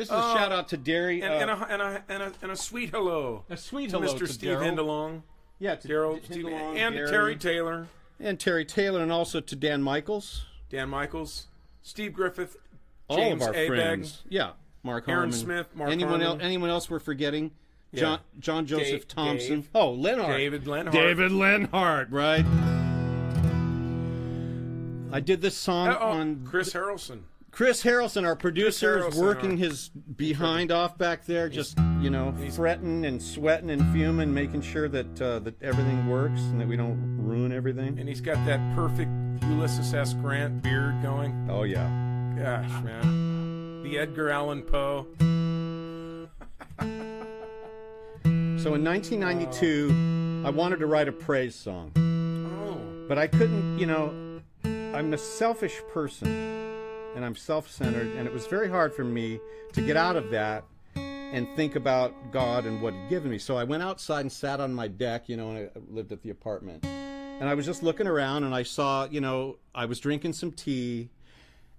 [0.00, 1.22] This is a shout out to Derri.
[1.22, 3.98] And, uh, and, a, and, a, and, a, and a sweet hello a sweet to
[3.98, 4.18] hello Mr.
[4.20, 4.64] to Steve Daryl.
[4.64, 5.22] Hindalong.
[5.58, 7.86] yeah, to Daryl, to Steve, Hindalong, and Derri, Terry Taylor,
[8.18, 11.48] and Terry Taylor, and also to Dan Michaels, Dan Michaels,
[11.82, 12.56] Steve Griffith,
[13.08, 14.22] all of our Abegg, friends.
[14.30, 15.32] Yeah, Mark Aaron Harmon.
[15.36, 16.26] Smith, Mark anyone Harmon.
[16.28, 16.38] else?
[16.42, 17.50] Anyone else we're forgetting?
[17.92, 18.00] Yeah.
[18.00, 19.60] John John Joseph Dave- Thompson.
[19.60, 19.68] Dave.
[19.74, 20.34] Oh, Lenhart.
[20.38, 20.94] David Lenhart.
[20.94, 22.08] David Lenhart.
[22.10, 22.46] Right.
[25.12, 27.24] I did this song Uh, oh, on Chris Harrelson.
[27.50, 32.34] Chris Harrelson, our producer, is working our- his behind off back there, just you know,
[32.52, 36.76] fretting and sweating and fuming, making sure that uh, that everything works and that we
[36.76, 37.98] don't ruin everything.
[37.98, 39.10] And he's got that perfect
[39.44, 40.14] Ulysses S.
[40.14, 41.48] Grant beard going.
[41.50, 41.88] Oh yeah.
[42.38, 43.82] Gosh, man.
[43.82, 45.06] The Edgar Allan Poe.
[48.62, 52.78] So in 1992, I wanted to write a praise song, Oh.
[53.08, 53.78] but I couldn't.
[53.78, 54.12] You know,
[54.64, 56.28] I'm a selfish person,
[57.14, 59.40] and I'm self-centered, and it was very hard for me
[59.72, 60.64] to get out of that
[60.96, 63.38] and think about God and what He'd given me.
[63.38, 66.22] So I went outside and sat on my deck, you know, and I lived at
[66.22, 66.84] the apartment.
[66.84, 70.52] And I was just looking around and I saw, you know, I was drinking some
[70.52, 71.08] tea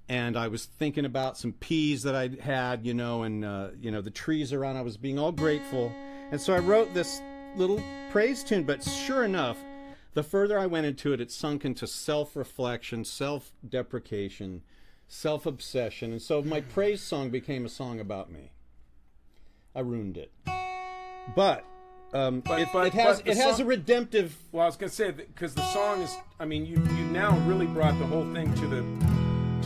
[0.10, 3.92] and I was thinking about some peas that I'd had, you know, and, uh, you
[3.92, 4.78] know, the trees around.
[4.78, 5.92] I was being all grateful.
[6.32, 7.22] And so I wrote this
[7.56, 8.64] little praise tune.
[8.64, 9.58] But sure enough,
[10.14, 14.64] the further I went into it, it sunk into self reflection, self deprecation,
[15.12, 16.14] self obsession.
[16.14, 18.52] And so my praise song became a song about me.
[19.76, 20.32] I ruined it.
[21.36, 21.66] But,
[22.14, 24.38] um, But- it, but- it has it has song- a redemptive.
[24.52, 26.16] Well, I was gonna say because the song is.
[26.40, 28.82] I mean, you you now really brought the whole thing to the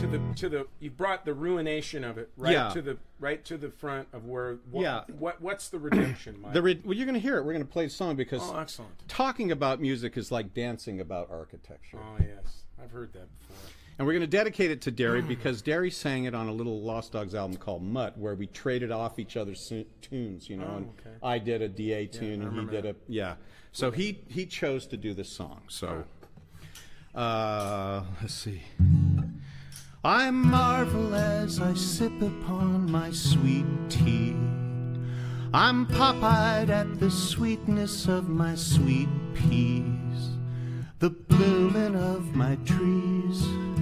[0.02, 0.66] to the to the.
[0.80, 2.68] You brought the ruination of it right Yeah.
[2.70, 4.58] to the right to the front of where.
[4.70, 5.04] What, Yeah.
[5.18, 6.52] What what's the redemption, Mike?
[6.52, 7.44] The re- well, you're going to hear it.
[7.44, 8.92] We're going to play the song because oh, excellent.
[9.08, 11.98] talking about music is like dancing about architecture.
[12.00, 13.56] Oh yes, I've heard that before.
[13.98, 16.82] And we're going to dedicate it to Derri because Derri sang it on a little
[16.82, 19.72] Lost Dogs album called Mutt, where we traded off each other's
[20.02, 20.76] tunes, you know.
[20.76, 21.16] and okay.
[21.22, 23.36] I did a DA tune, and he did a yeah.
[23.72, 25.62] So he he chose to do this song.
[25.68, 26.04] So
[27.14, 28.62] uh, let's see.
[30.04, 34.36] I marvel as I sip upon my sweet tea.
[35.54, 40.36] I'm pop-eyed at the sweetness of my sweet peas,
[40.98, 43.75] the blooming of my trees.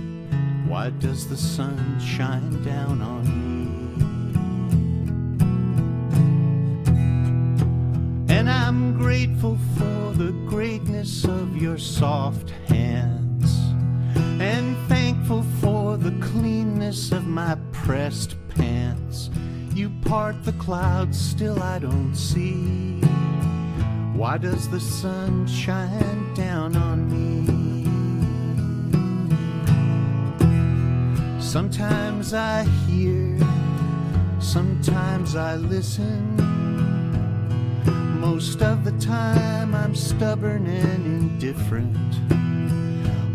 [0.74, 3.68] Why does the sun shine down on me?
[8.34, 13.56] And I'm grateful for the greatness of your soft hands
[14.40, 19.30] and thankful for the cleanness of my pressed pants.
[19.74, 22.98] You part the clouds, still I don't see.
[24.12, 27.53] Why does the sun shine down on me?
[31.54, 33.38] Sometimes I hear,
[34.40, 36.34] sometimes I listen.
[38.18, 41.96] Most of the time I'm stubborn and indifferent.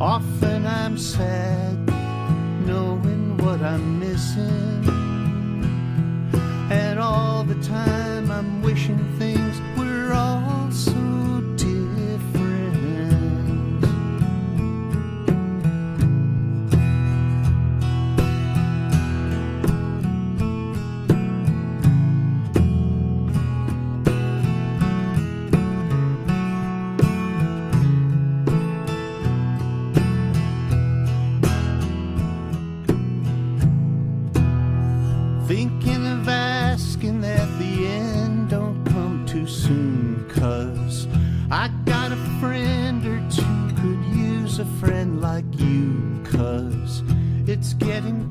[0.01, 1.77] Often I'm sad,
[2.67, 4.83] knowing what I'm missing.
[6.69, 9.28] And all the time I'm wishing things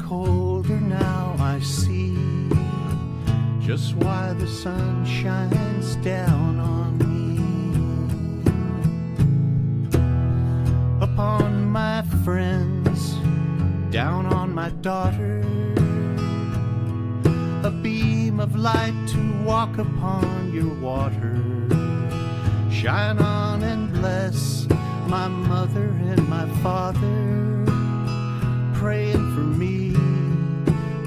[0.09, 2.17] colder now, I see
[3.61, 7.37] just why the sun shines down on me.
[11.03, 13.17] Upon my friends,
[13.91, 15.43] down on my daughter
[17.63, 21.37] a beam of light to walk upon your water.
[22.71, 24.67] Shine on and bless
[25.07, 27.58] my mother and my father,
[28.79, 29.91] praying for me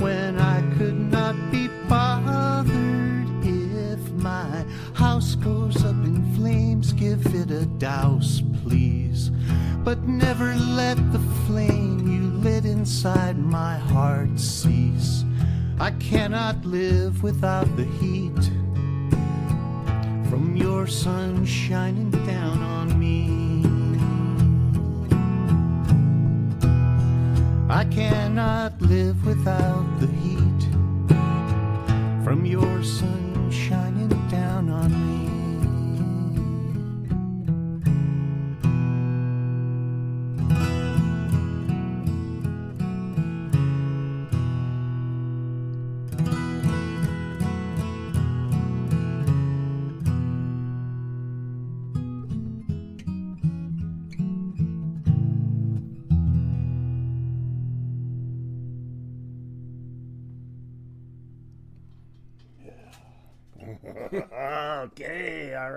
[0.04, 3.30] when I could not be bothered.
[3.46, 9.32] If my house goes up in flames, give it a douse, please.
[9.86, 15.24] But never let the flame you lit inside my heart cease.
[15.80, 18.44] I cannot live without the heat
[20.30, 23.21] from your sun shining down on me.
[27.72, 30.64] I cannot live without the heat
[32.22, 35.11] from your sun shining down on me.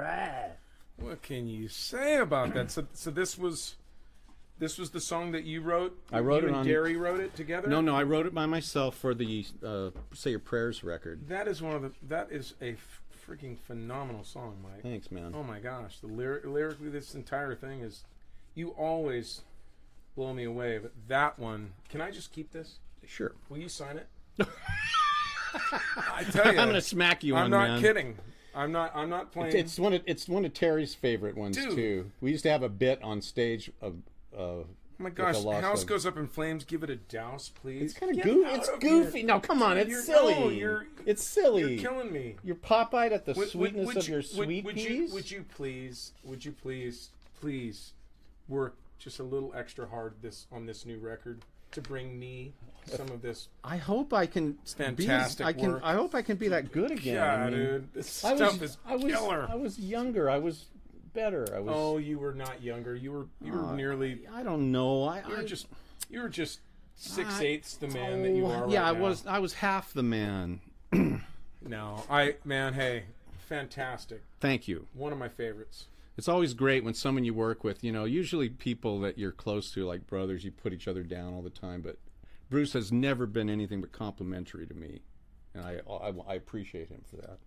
[0.02, 0.50] All right.
[0.98, 2.70] What can you say about that?
[2.70, 3.74] So, so this was,
[4.58, 5.98] this was the song that you wrote.
[6.12, 7.68] I wrote you it and on- Gary wrote it together.
[7.68, 11.28] No, no, I wrote it by myself for the uh, Say Your Prayers record.
[11.28, 11.90] That is one of the.
[12.08, 12.76] That is a
[13.28, 14.82] freaking phenomenal song, Mike.
[14.82, 15.32] Thanks, man.
[15.36, 18.04] Oh my gosh, the lyric, lyrically, this entire thing is.
[18.54, 19.40] You always
[20.14, 21.72] blow me away, but that one.
[21.88, 22.76] Can I just keep this?
[23.04, 23.32] Sure.
[23.48, 24.06] Will you sign it?
[26.12, 27.80] I tell you, I'm gonna smack you I'm on, not man.
[27.82, 28.18] kidding.
[28.54, 28.92] I'm not.
[28.94, 29.56] I'm not playing.
[29.56, 31.74] It's one of it's one of Terry's favorite ones Dude.
[31.74, 32.10] too.
[32.20, 33.96] We used to have a bit on stage of.
[34.36, 34.66] Uh, oh
[34.98, 36.64] my gosh, the house of- goes up in flames.
[36.64, 37.82] Give it a douse, please.
[37.82, 38.48] It's kind of goofy.
[38.54, 39.18] It's goofy.
[39.18, 39.26] here.
[39.26, 40.34] No, come on, it's You're- silly.
[40.34, 41.74] no, you're- it's silly.
[41.74, 42.36] You're killing me.
[42.44, 44.86] You're pop-eyed at the Would- would- sweetness would of you- your would- sweet would peas.
[45.10, 46.12] You, would you please?
[46.24, 47.92] Would you please, please,
[48.48, 51.42] work just a little extra hard this on this new record
[51.74, 52.52] to bring me
[52.86, 53.48] some of this?
[53.62, 55.72] I hope I can be Fantastic I can.
[55.72, 55.82] work.
[55.84, 57.14] I hope I can be that good again.
[57.16, 59.46] Yeah, I mean, dude, this I stuff was, is I was, killer.
[59.50, 60.28] I was younger.
[60.30, 60.66] I was
[61.12, 61.46] better.
[61.54, 61.72] I was.
[61.74, 62.94] oh, you were not younger.
[62.94, 64.20] You were you were Uh, nearly.
[64.32, 65.04] I don't know.
[65.04, 65.66] I, You were I just
[66.10, 66.60] you were just
[66.96, 68.68] six eighths the man that you oh, are.
[68.68, 69.00] Yeah, right I now.
[69.00, 69.26] was.
[69.26, 70.60] I was half the man.
[71.66, 73.04] No, I man, hey,
[73.48, 74.22] fantastic.
[74.40, 74.86] Thank you.
[74.92, 75.86] One of my favorites.
[76.16, 79.72] It's always great when someone you work with, you know, usually people that you're close
[79.72, 81.82] to, like brothers, you put each other down all the time.
[81.82, 81.98] But
[82.50, 85.00] Bruce has never been anything but complimentary to me,
[85.54, 87.38] and I I, I appreciate him for that.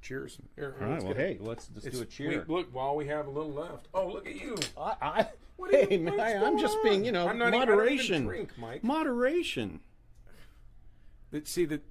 [0.00, 0.38] Cheers.
[0.54, 1.02] Here, All right.
[1.02, 2.28] Well, hey, let's just do a cheer.
[2.28, 3.88] wait, look, while we have a little left.
[3.92, 4.56] Oh, look at you.
[4.80, 7.36] I, I, What are hey, you- man, what's I'm going just being, you know, I'm
[7.36, 8.24] not even- I don't even moderation.
[8.24, 8.84] drink, Mike.
[8.84, 9.80] Moderation.
[11.32, 11.82] But see that.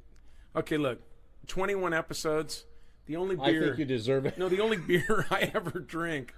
[0.55, 1.01] Okay, look,
[1.47, 2.65] 21 episodes.
[3.07, 4.37] The only beer I think you deserve it.
[4.37, 6.33] no, the only beer I ever drink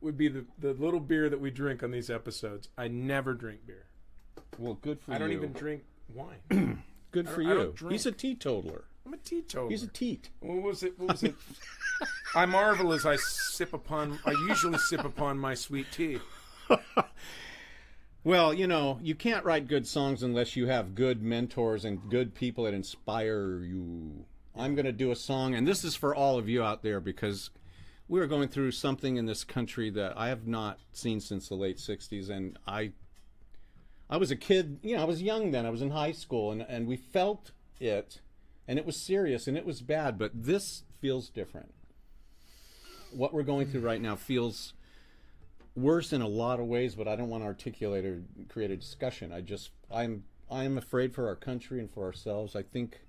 [0.00, 2.68] would be the the little beer that we drink on these episodes.
[2.78, 3.86] I never drink beer.
[4.58, 5.16] Well, good for you.
[5.16, 5.82] I don't even drink
[6.14, 6.82] wine.
[7.12, 7.74] Good for I you.
[7.90, 8.84] He's a teetotaler.
[9.04, 9.68] I'm a teetotaler.
[9.68, 10.30] He's a teat.
[10.40, 10.98] What was it?
[10.98, 11.34] What was it?
[12.34, 14.18] I marvel as I sip upon.
[14.24, 16.20] I usually sip upon my sweet tea.
[18.24, 22.34] Well, you know, you can't write good songs unless you have good mentors and good
[22.34, 24.26] people that inspire you.
[24.56, 27.00] I'm going to do a song, and this is for all of you out there
[27.00, 27.50] because
[28.08, 31.54] we are going through something in this country that I have not seen since the
[31.54, 32.28] late 60s.
[32.28, 32.92] And I,
[34.10, 36.52] I was a kid, you know, I was young then, I was in high school,
[36.52, 38.20] and, and we felt it,
[38.68, 41.74] and it was serious and it was bad, but this feels different.
[43.10, 44.74] What we're going through right now feels
[45.74, 48.76] worse in a lot of ways, but I don't want to articulate or create a
[48.76, 49.32] discussion.
[49.32, 52.54] I just I'm I'm afraid for our country and for ourselves.
[52.54, 53.00] I think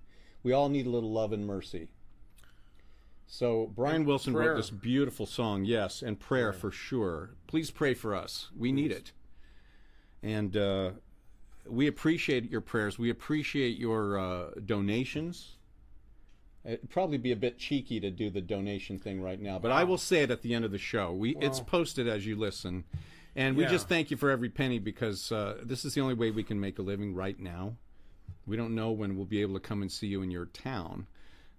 [0.44, 1.88] we all need a little love and mercy.
[3.26, 4.50] So Brian Wilson prayer.
[4.50, 7.32] wrote this beautiful song, yes, and prayer, for sure.
[7.48, 8.50] Please pray for us.
[8.56, 9.12] We need it,
[10.22, 10.92] and uh,
[11.68, 13.00] we appreciate your prayers.
[13.00, 15.58] We appreciate your uh, donations.
[16.66, 19.84] It'd probably be a bit cheeky to do the donation thing right now, but I
[19.84, 21.12] will say it at the end of the show.
[21.12, 22.84] We it's posted as you listen,
[23.36, 23.70] and we Yeah.
[23.72, 26.60] just thank you for every penny because uh, this is the only way we can
[26.60, 27.78] make a living right now.
[28.46, 31.08] We don't know when we'll be able to come and see you in your town,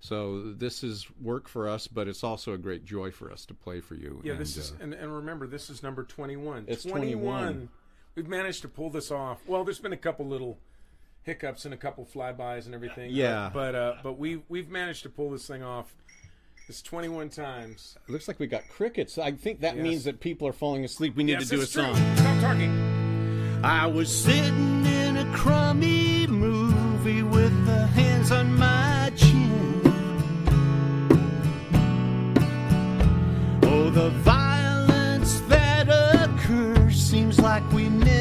[0.04, 3.54] so this is work for us, but it's also a great joy for us to
[3.54, 4.20] play for you.
[4.22, 6.66] Yeah, and, this is, uh, and, and remember, this is number 21.
[6.68, 7.70] It's 21.
[8.14, 9.40] We've managed to pull this off.
[9.46, 10.58] Well, there's been a couple little
[11.22, 13.12] hiccups and a couple flybys and everything.
[13.12, 13.50] Yeah.
[13.52, 15.94] But uh, but we we've managed to pull this thing off.
[16.68, 17.96] It's 21 times.
[18.06, 19.16] it looks like we got crickets.
[19.16, 19.82] I think that Yes.
[19.82, 21.16] means that people are falling asleep.
[21.16, 21.82] We need yes, to do a true.
[21.82, 22.16] song.
[22.16, 23.60] Stop talking.
[23.64, 26.23] I was sitting in a crummy
[27.04, 29.80] movie with the hands on my chin.
[33.64, 38.13] Oh, the violence that occurs seems like we never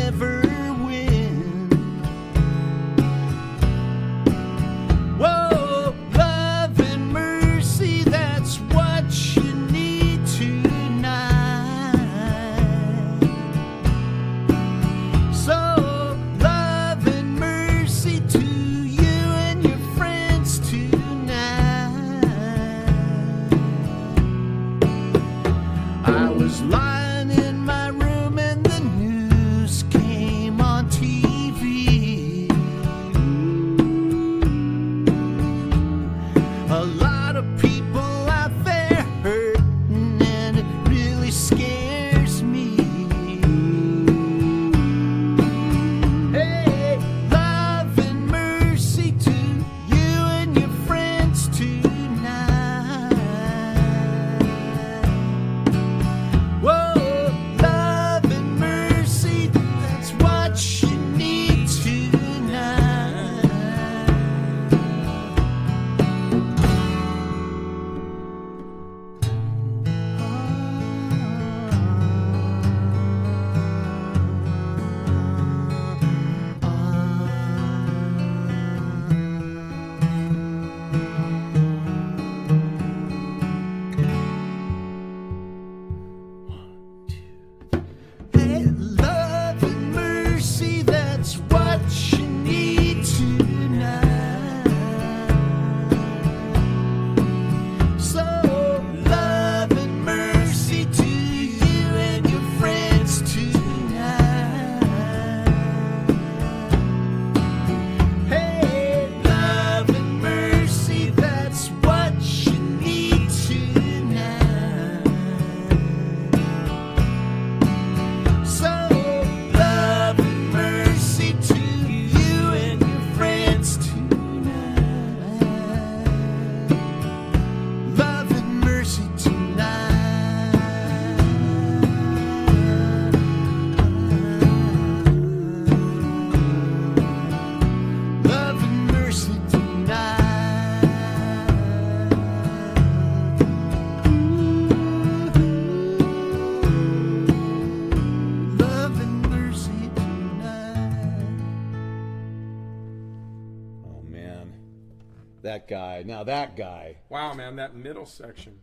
[156.56, 156.96] that guy.
[157.10, 158.60] Wow, man, that middle section.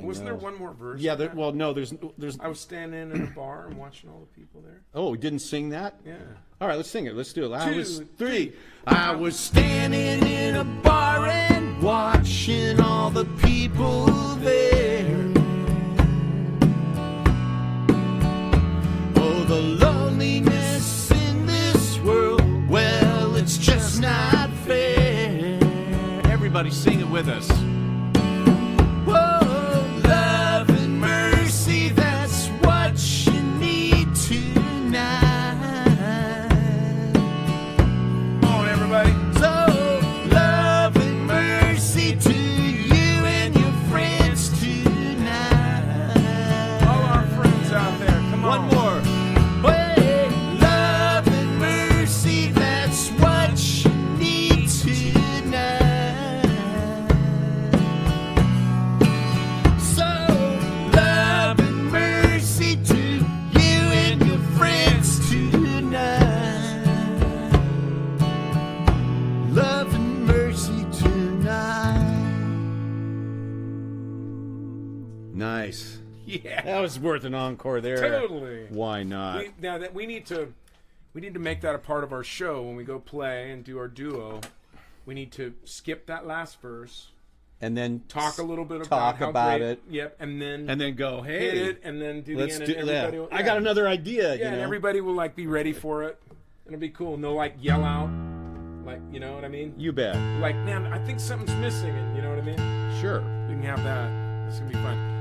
[0.00, 1.02] Wasn't there one more verse?
[1.02, 1.16] Yeah.
[1.16, 1.74] There, well, no.
[1.74, 2.40] There's there's.
[2.40, 4.80] I was standing in a bar and watching all the people there.
[4.94, 6.00] Oh, we didn't sing that.
[6.06, 6.14] Yeah.
[6.62, 7.14] All right, let's sing it.
[7.14, 7.54] Let's do it.
[7.54, 8.54] I Two, was three.
[8.86, 15.30] I was standing in a bar and watching all the people there.
[19.16, 19.60] Oh, the
[26.62, 27.71] Everybody sing it with us.
[76.44, 76.62] Yeah.
[76.62, 77.98] That was worth an encore there.
[77.98, 78.66] Totally.
[78.70, 79.38] Why not?
[79.38, 80.52] We, now that we need to,
[81.14, 83.62] we need to make that a part of our show when we go play and
[83.64, 84.40] do our duo.
[85.04, 87.08] We need to skip that last verse,
[87.60, 89.82] and then talk a little bit about talk how about great- it.
[89.90, 92.66] Yep, and then and then go, hey, hit it, and then do the let's end.
[92.66, 92.94] do and that.
[93.06, 94.34] everybody will- I got another idea.
[94.36, 96.22] Yeah, you and everybody will like be ready for it.
[96.66, 97.16] It'll be cool.
[97.16, 98.10] No, like yell out,
[98.86, 99.74] like you know what I mean.
[99.76, 100.14] you bet.
[100.40, 103.00] Like, man, I think something's missing, and you know what I mean.
[103.00, 103.20] Sure.
[103.48, 104.08] We can have that.
[104.48, 105.11] It's gonna be fun.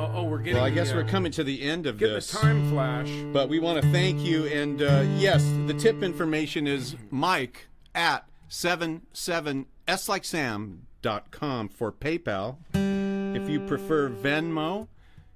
[0.00, 0.54] Oh, oh we're getting.
[0.54, 2.30] Well, I the, guess uh, we're coming to the end of getting this.
[2.30, 3.10] the time flash.
[3.34, 4.46] But we want to thank you.
[4.46, 9.66] And uh, yes, the tip information is Mike at 77s
[10.08, 12.56] like Sam.com for PayPal.
[12.72, 14.88] If you prefer Venmo,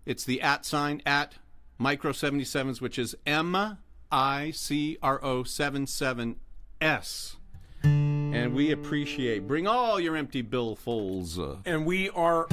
[0.06, 1.34] it's the at sign at
[1.76, 3.76] micro 77s, which is M
[4.10, 7.36] I C R O 77S.
[7.82, 9.46] And we appreciate.
[9.46, 11.38] Bring all your empty billfuls.
[11.38, 12.46] Uh, and we are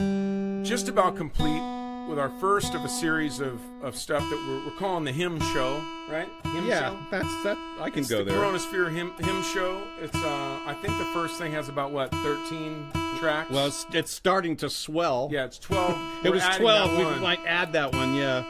[0.66, 1.81] just about complete
[2.12, 5.40] with our first of a series of, of stuff that we're, we're calling the hymn
[5.54, 6.28] show, right?
[6.44, 6.98] Hymn yeah, show?
[7.10, 7.58] that's that.
[7.80, 8.38] I can It's go the there.
[8.38, 9.82] Chronosphere hymn, hymn show.
[10.02, 12.86] It's uh, I think the first thing has about what thirteen
[13.18, 13.50] tracks.
[13.50, 15.30] Well, it's, it's starting to swell.
[15.32, 15.98] yeah, it's twelve.
[16.26, 16.92] It We're was 12.
[16.92, 18.44] that We might add that one, yeah.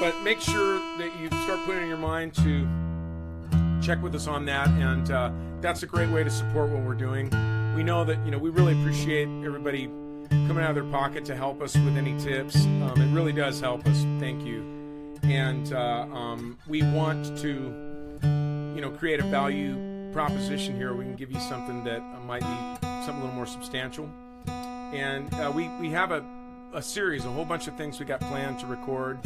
[0.00, 2.66] but make sure that you start putting in your mind to
[3.84, 6.94] check with us on that, and uh, that's a great way to support what we're
[6.94, 7.30] doing.
[7.74, 9.90] We know that you know we really appreciate everybody
[10.30, 12.56] coming out of their pocket to help us with any tips.
[12.64, 14.02] Um, it really does help us.
[14.18, 14.62] Thank you.
[15.22, 17.50] And uh, um, we want to,
[18.74, 20.94] you know, create a value proposition here.
[20.94, 24.08] We can give you something that might be something a little more substantial.
[24.46, 26.24] And uh, we we have a
[26.72, 29.18] a series, a whole bunch of things we got planned to record.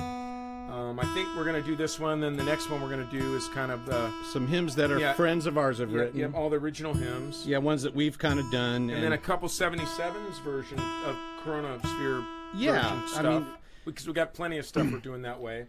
[0.73, 2.18] Um, I think we're going to do this one.
[2.20, 4.91] Then the next one we're going to do is kind of the Some hymns that
[4.91, 5.12] are Yeah.
[5.12, 6.18] friends of ours have yeah, written.
[6.20, 7.45] yeah, all the original hymns.
[7.47, 8.89] Yeah, ones that we've kind of done.
[8.89, 13.47] and then a couple 77s version of Chronosphere Yeah, version I mean-
[13.85, 15.66] because we've got plenty of stuff we're doing that way.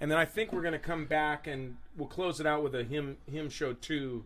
[0.00, 2.74] And then I think we're going to come back and we'll close it out with
[2.74, 4.24] a hymn hymn show two,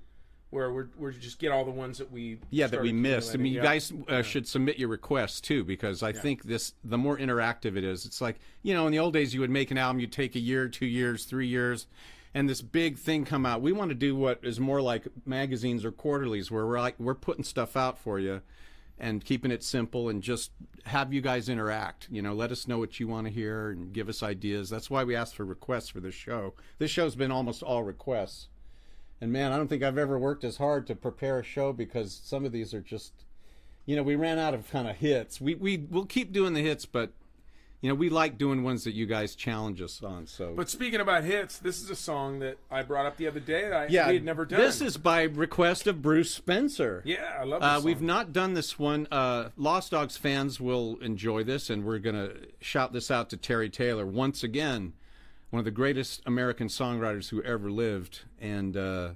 [0.51, 3.35] where we're we're just get all the ones that we yeah, that we missed.
[3.35, 6.99] I mean, you guys uh, should submit your requests too, because I think this the
[6.99, 8.05] more interactive it is.
[8.05, 10.35] It's like you know, in the old days, you would make an album, you'd take
[10.35, 11.87] a year, two years, three years,
[12.35, 13.63] and this big thing come out.
[13.63, 17.15] We want to do what is more like magazines or quarterlies, where we're like we're
[17.15, 18.43] putting stuff out for you.
[19.03, 20.51] And keeping it simple and just
[20.85, 22.07] have you guys interact.
[22.11, 24.69] You know, let us know what you want to hear and give us ideas.
[24.69, 26.53] That's why we asked for requests for this show.
[26.77, 28.49] This show's been almost all requests.
[29.21, 32.19] And man, I don't think I've ever worked as hard to prepare a show because
[32.25, 33.13] some of these are just,
[33.85, 35.41] you know, we ran out of kind of hits.
[35.41, 37.13] We we we'll keep doing the hits, but
[37.83, 40.27] you know, we like doing ones that you guys challenge us on.
[40.27, 43.41] So But speaking about hits, this is a song that I brought up the other
[43.41, 44.61] day that I yeah, we had never done.
[44.61, 47.03] This is by request of Bruce Spencer.
[47.07, 49.07] yeah, I love this Uh, we've not done this one.
[49.11, 53.39] Uh, Lost Dogs fans will enjoy this, and we're going to shout this out to
[53.39, 54.93] Terry Taylor once again,
[55.51, 58.21] one of the greatest American songwriters who ever lived.
[58.41, 59.11] And uh,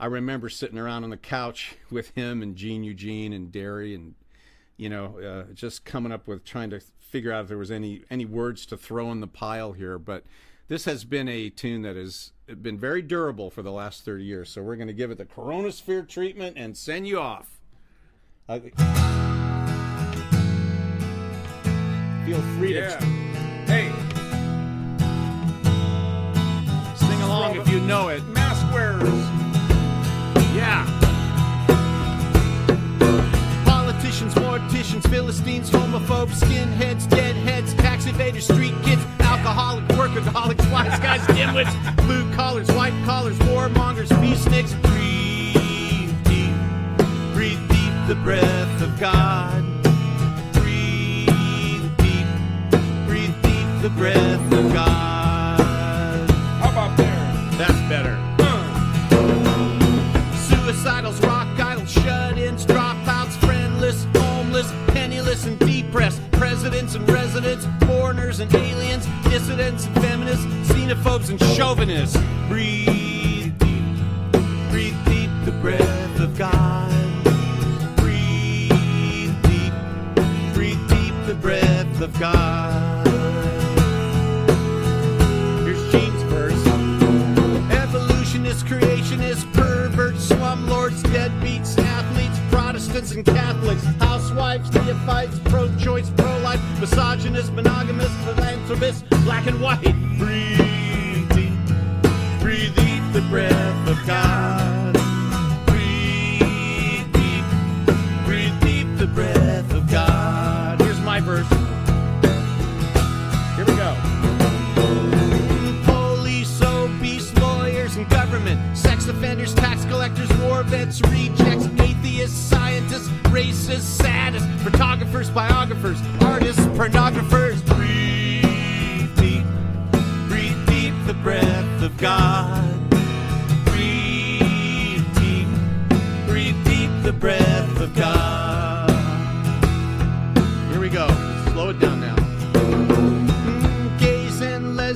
[0.00, 4.14] I remember sitting around on the couch with him and Gene Eugene and Derri, and
[4.76, 8.02] you know, uh, just coming up with trying to figure out if there was any
[8.10, 9.98] any words to throw in the pile here.
[9.98, 10.24] But
[10.68, 14.48] this has been a tune that has been very durable for the last 30 years.
[14.48, 17.60] So we're going to give it the Coronasphere treatment and send you off.
[22.24, 22.96] Feel free yeah.
[22.96, 23.04] to
[23.66, 24.11] Hey,
[27.52, 28.26] sing along if you know it.
[28.28, 29.08] mask wearers.
[30.54, 30.86] Yeah.
[33.64, 39.04] Politicians, morticians, Philistines, homophobes, skinheads, deadheads, tax evaders, street kids,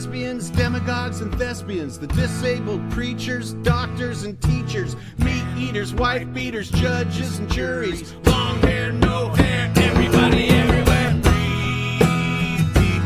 [0.07, 7.41] lesbians, demagogues and thespians, the disabled preachers, doctors and teachers, meat eaters, wife beaters, judges
[7.41, 11.11] and juries, long hair, no hair, everybody everywhere.
[11.25, 13.03] Breathe deep,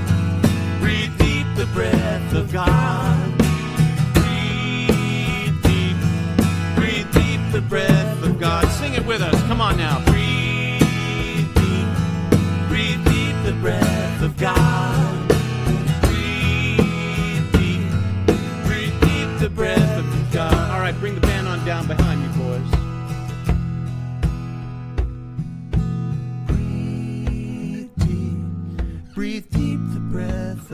[0.80, 3.38] breathe deep the breath of God.
[4.12, 5.96] Breathe deep,
[6.76, 8.68] breathe deep the breath of God.
[8.72, 9.40] Sing it with us.
[9.44, 10.04] Come on now.
[10.04, 11.88] Breathe deep,
[12.68, 14.99] breathe deep the breath of God.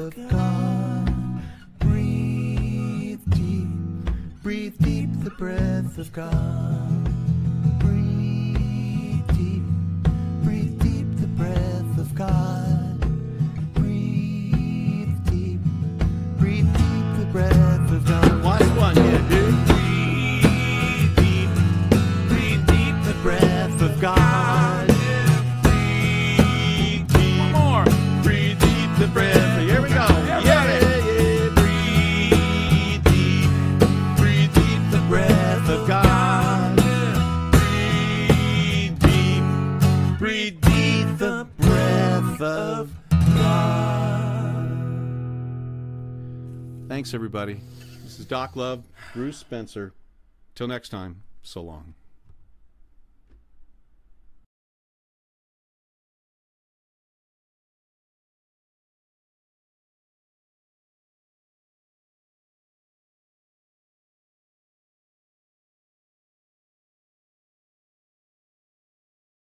[0.07, 1.43] Of God.
[1.81, 3.69] Breathe deep,
[4.43, 7.05] breathe deep the breath of God.
[7.81, 9.63] Breathe deep,
[10.45, 12.66] breathe deep the breath of God.
[47.07, 47.61] Thanks, everybody.
[48.03, 48.83] This is Doc Love,
[49.15, 49.93] Bruce Spencer.
[50.57, 51.95] Till next time, so long.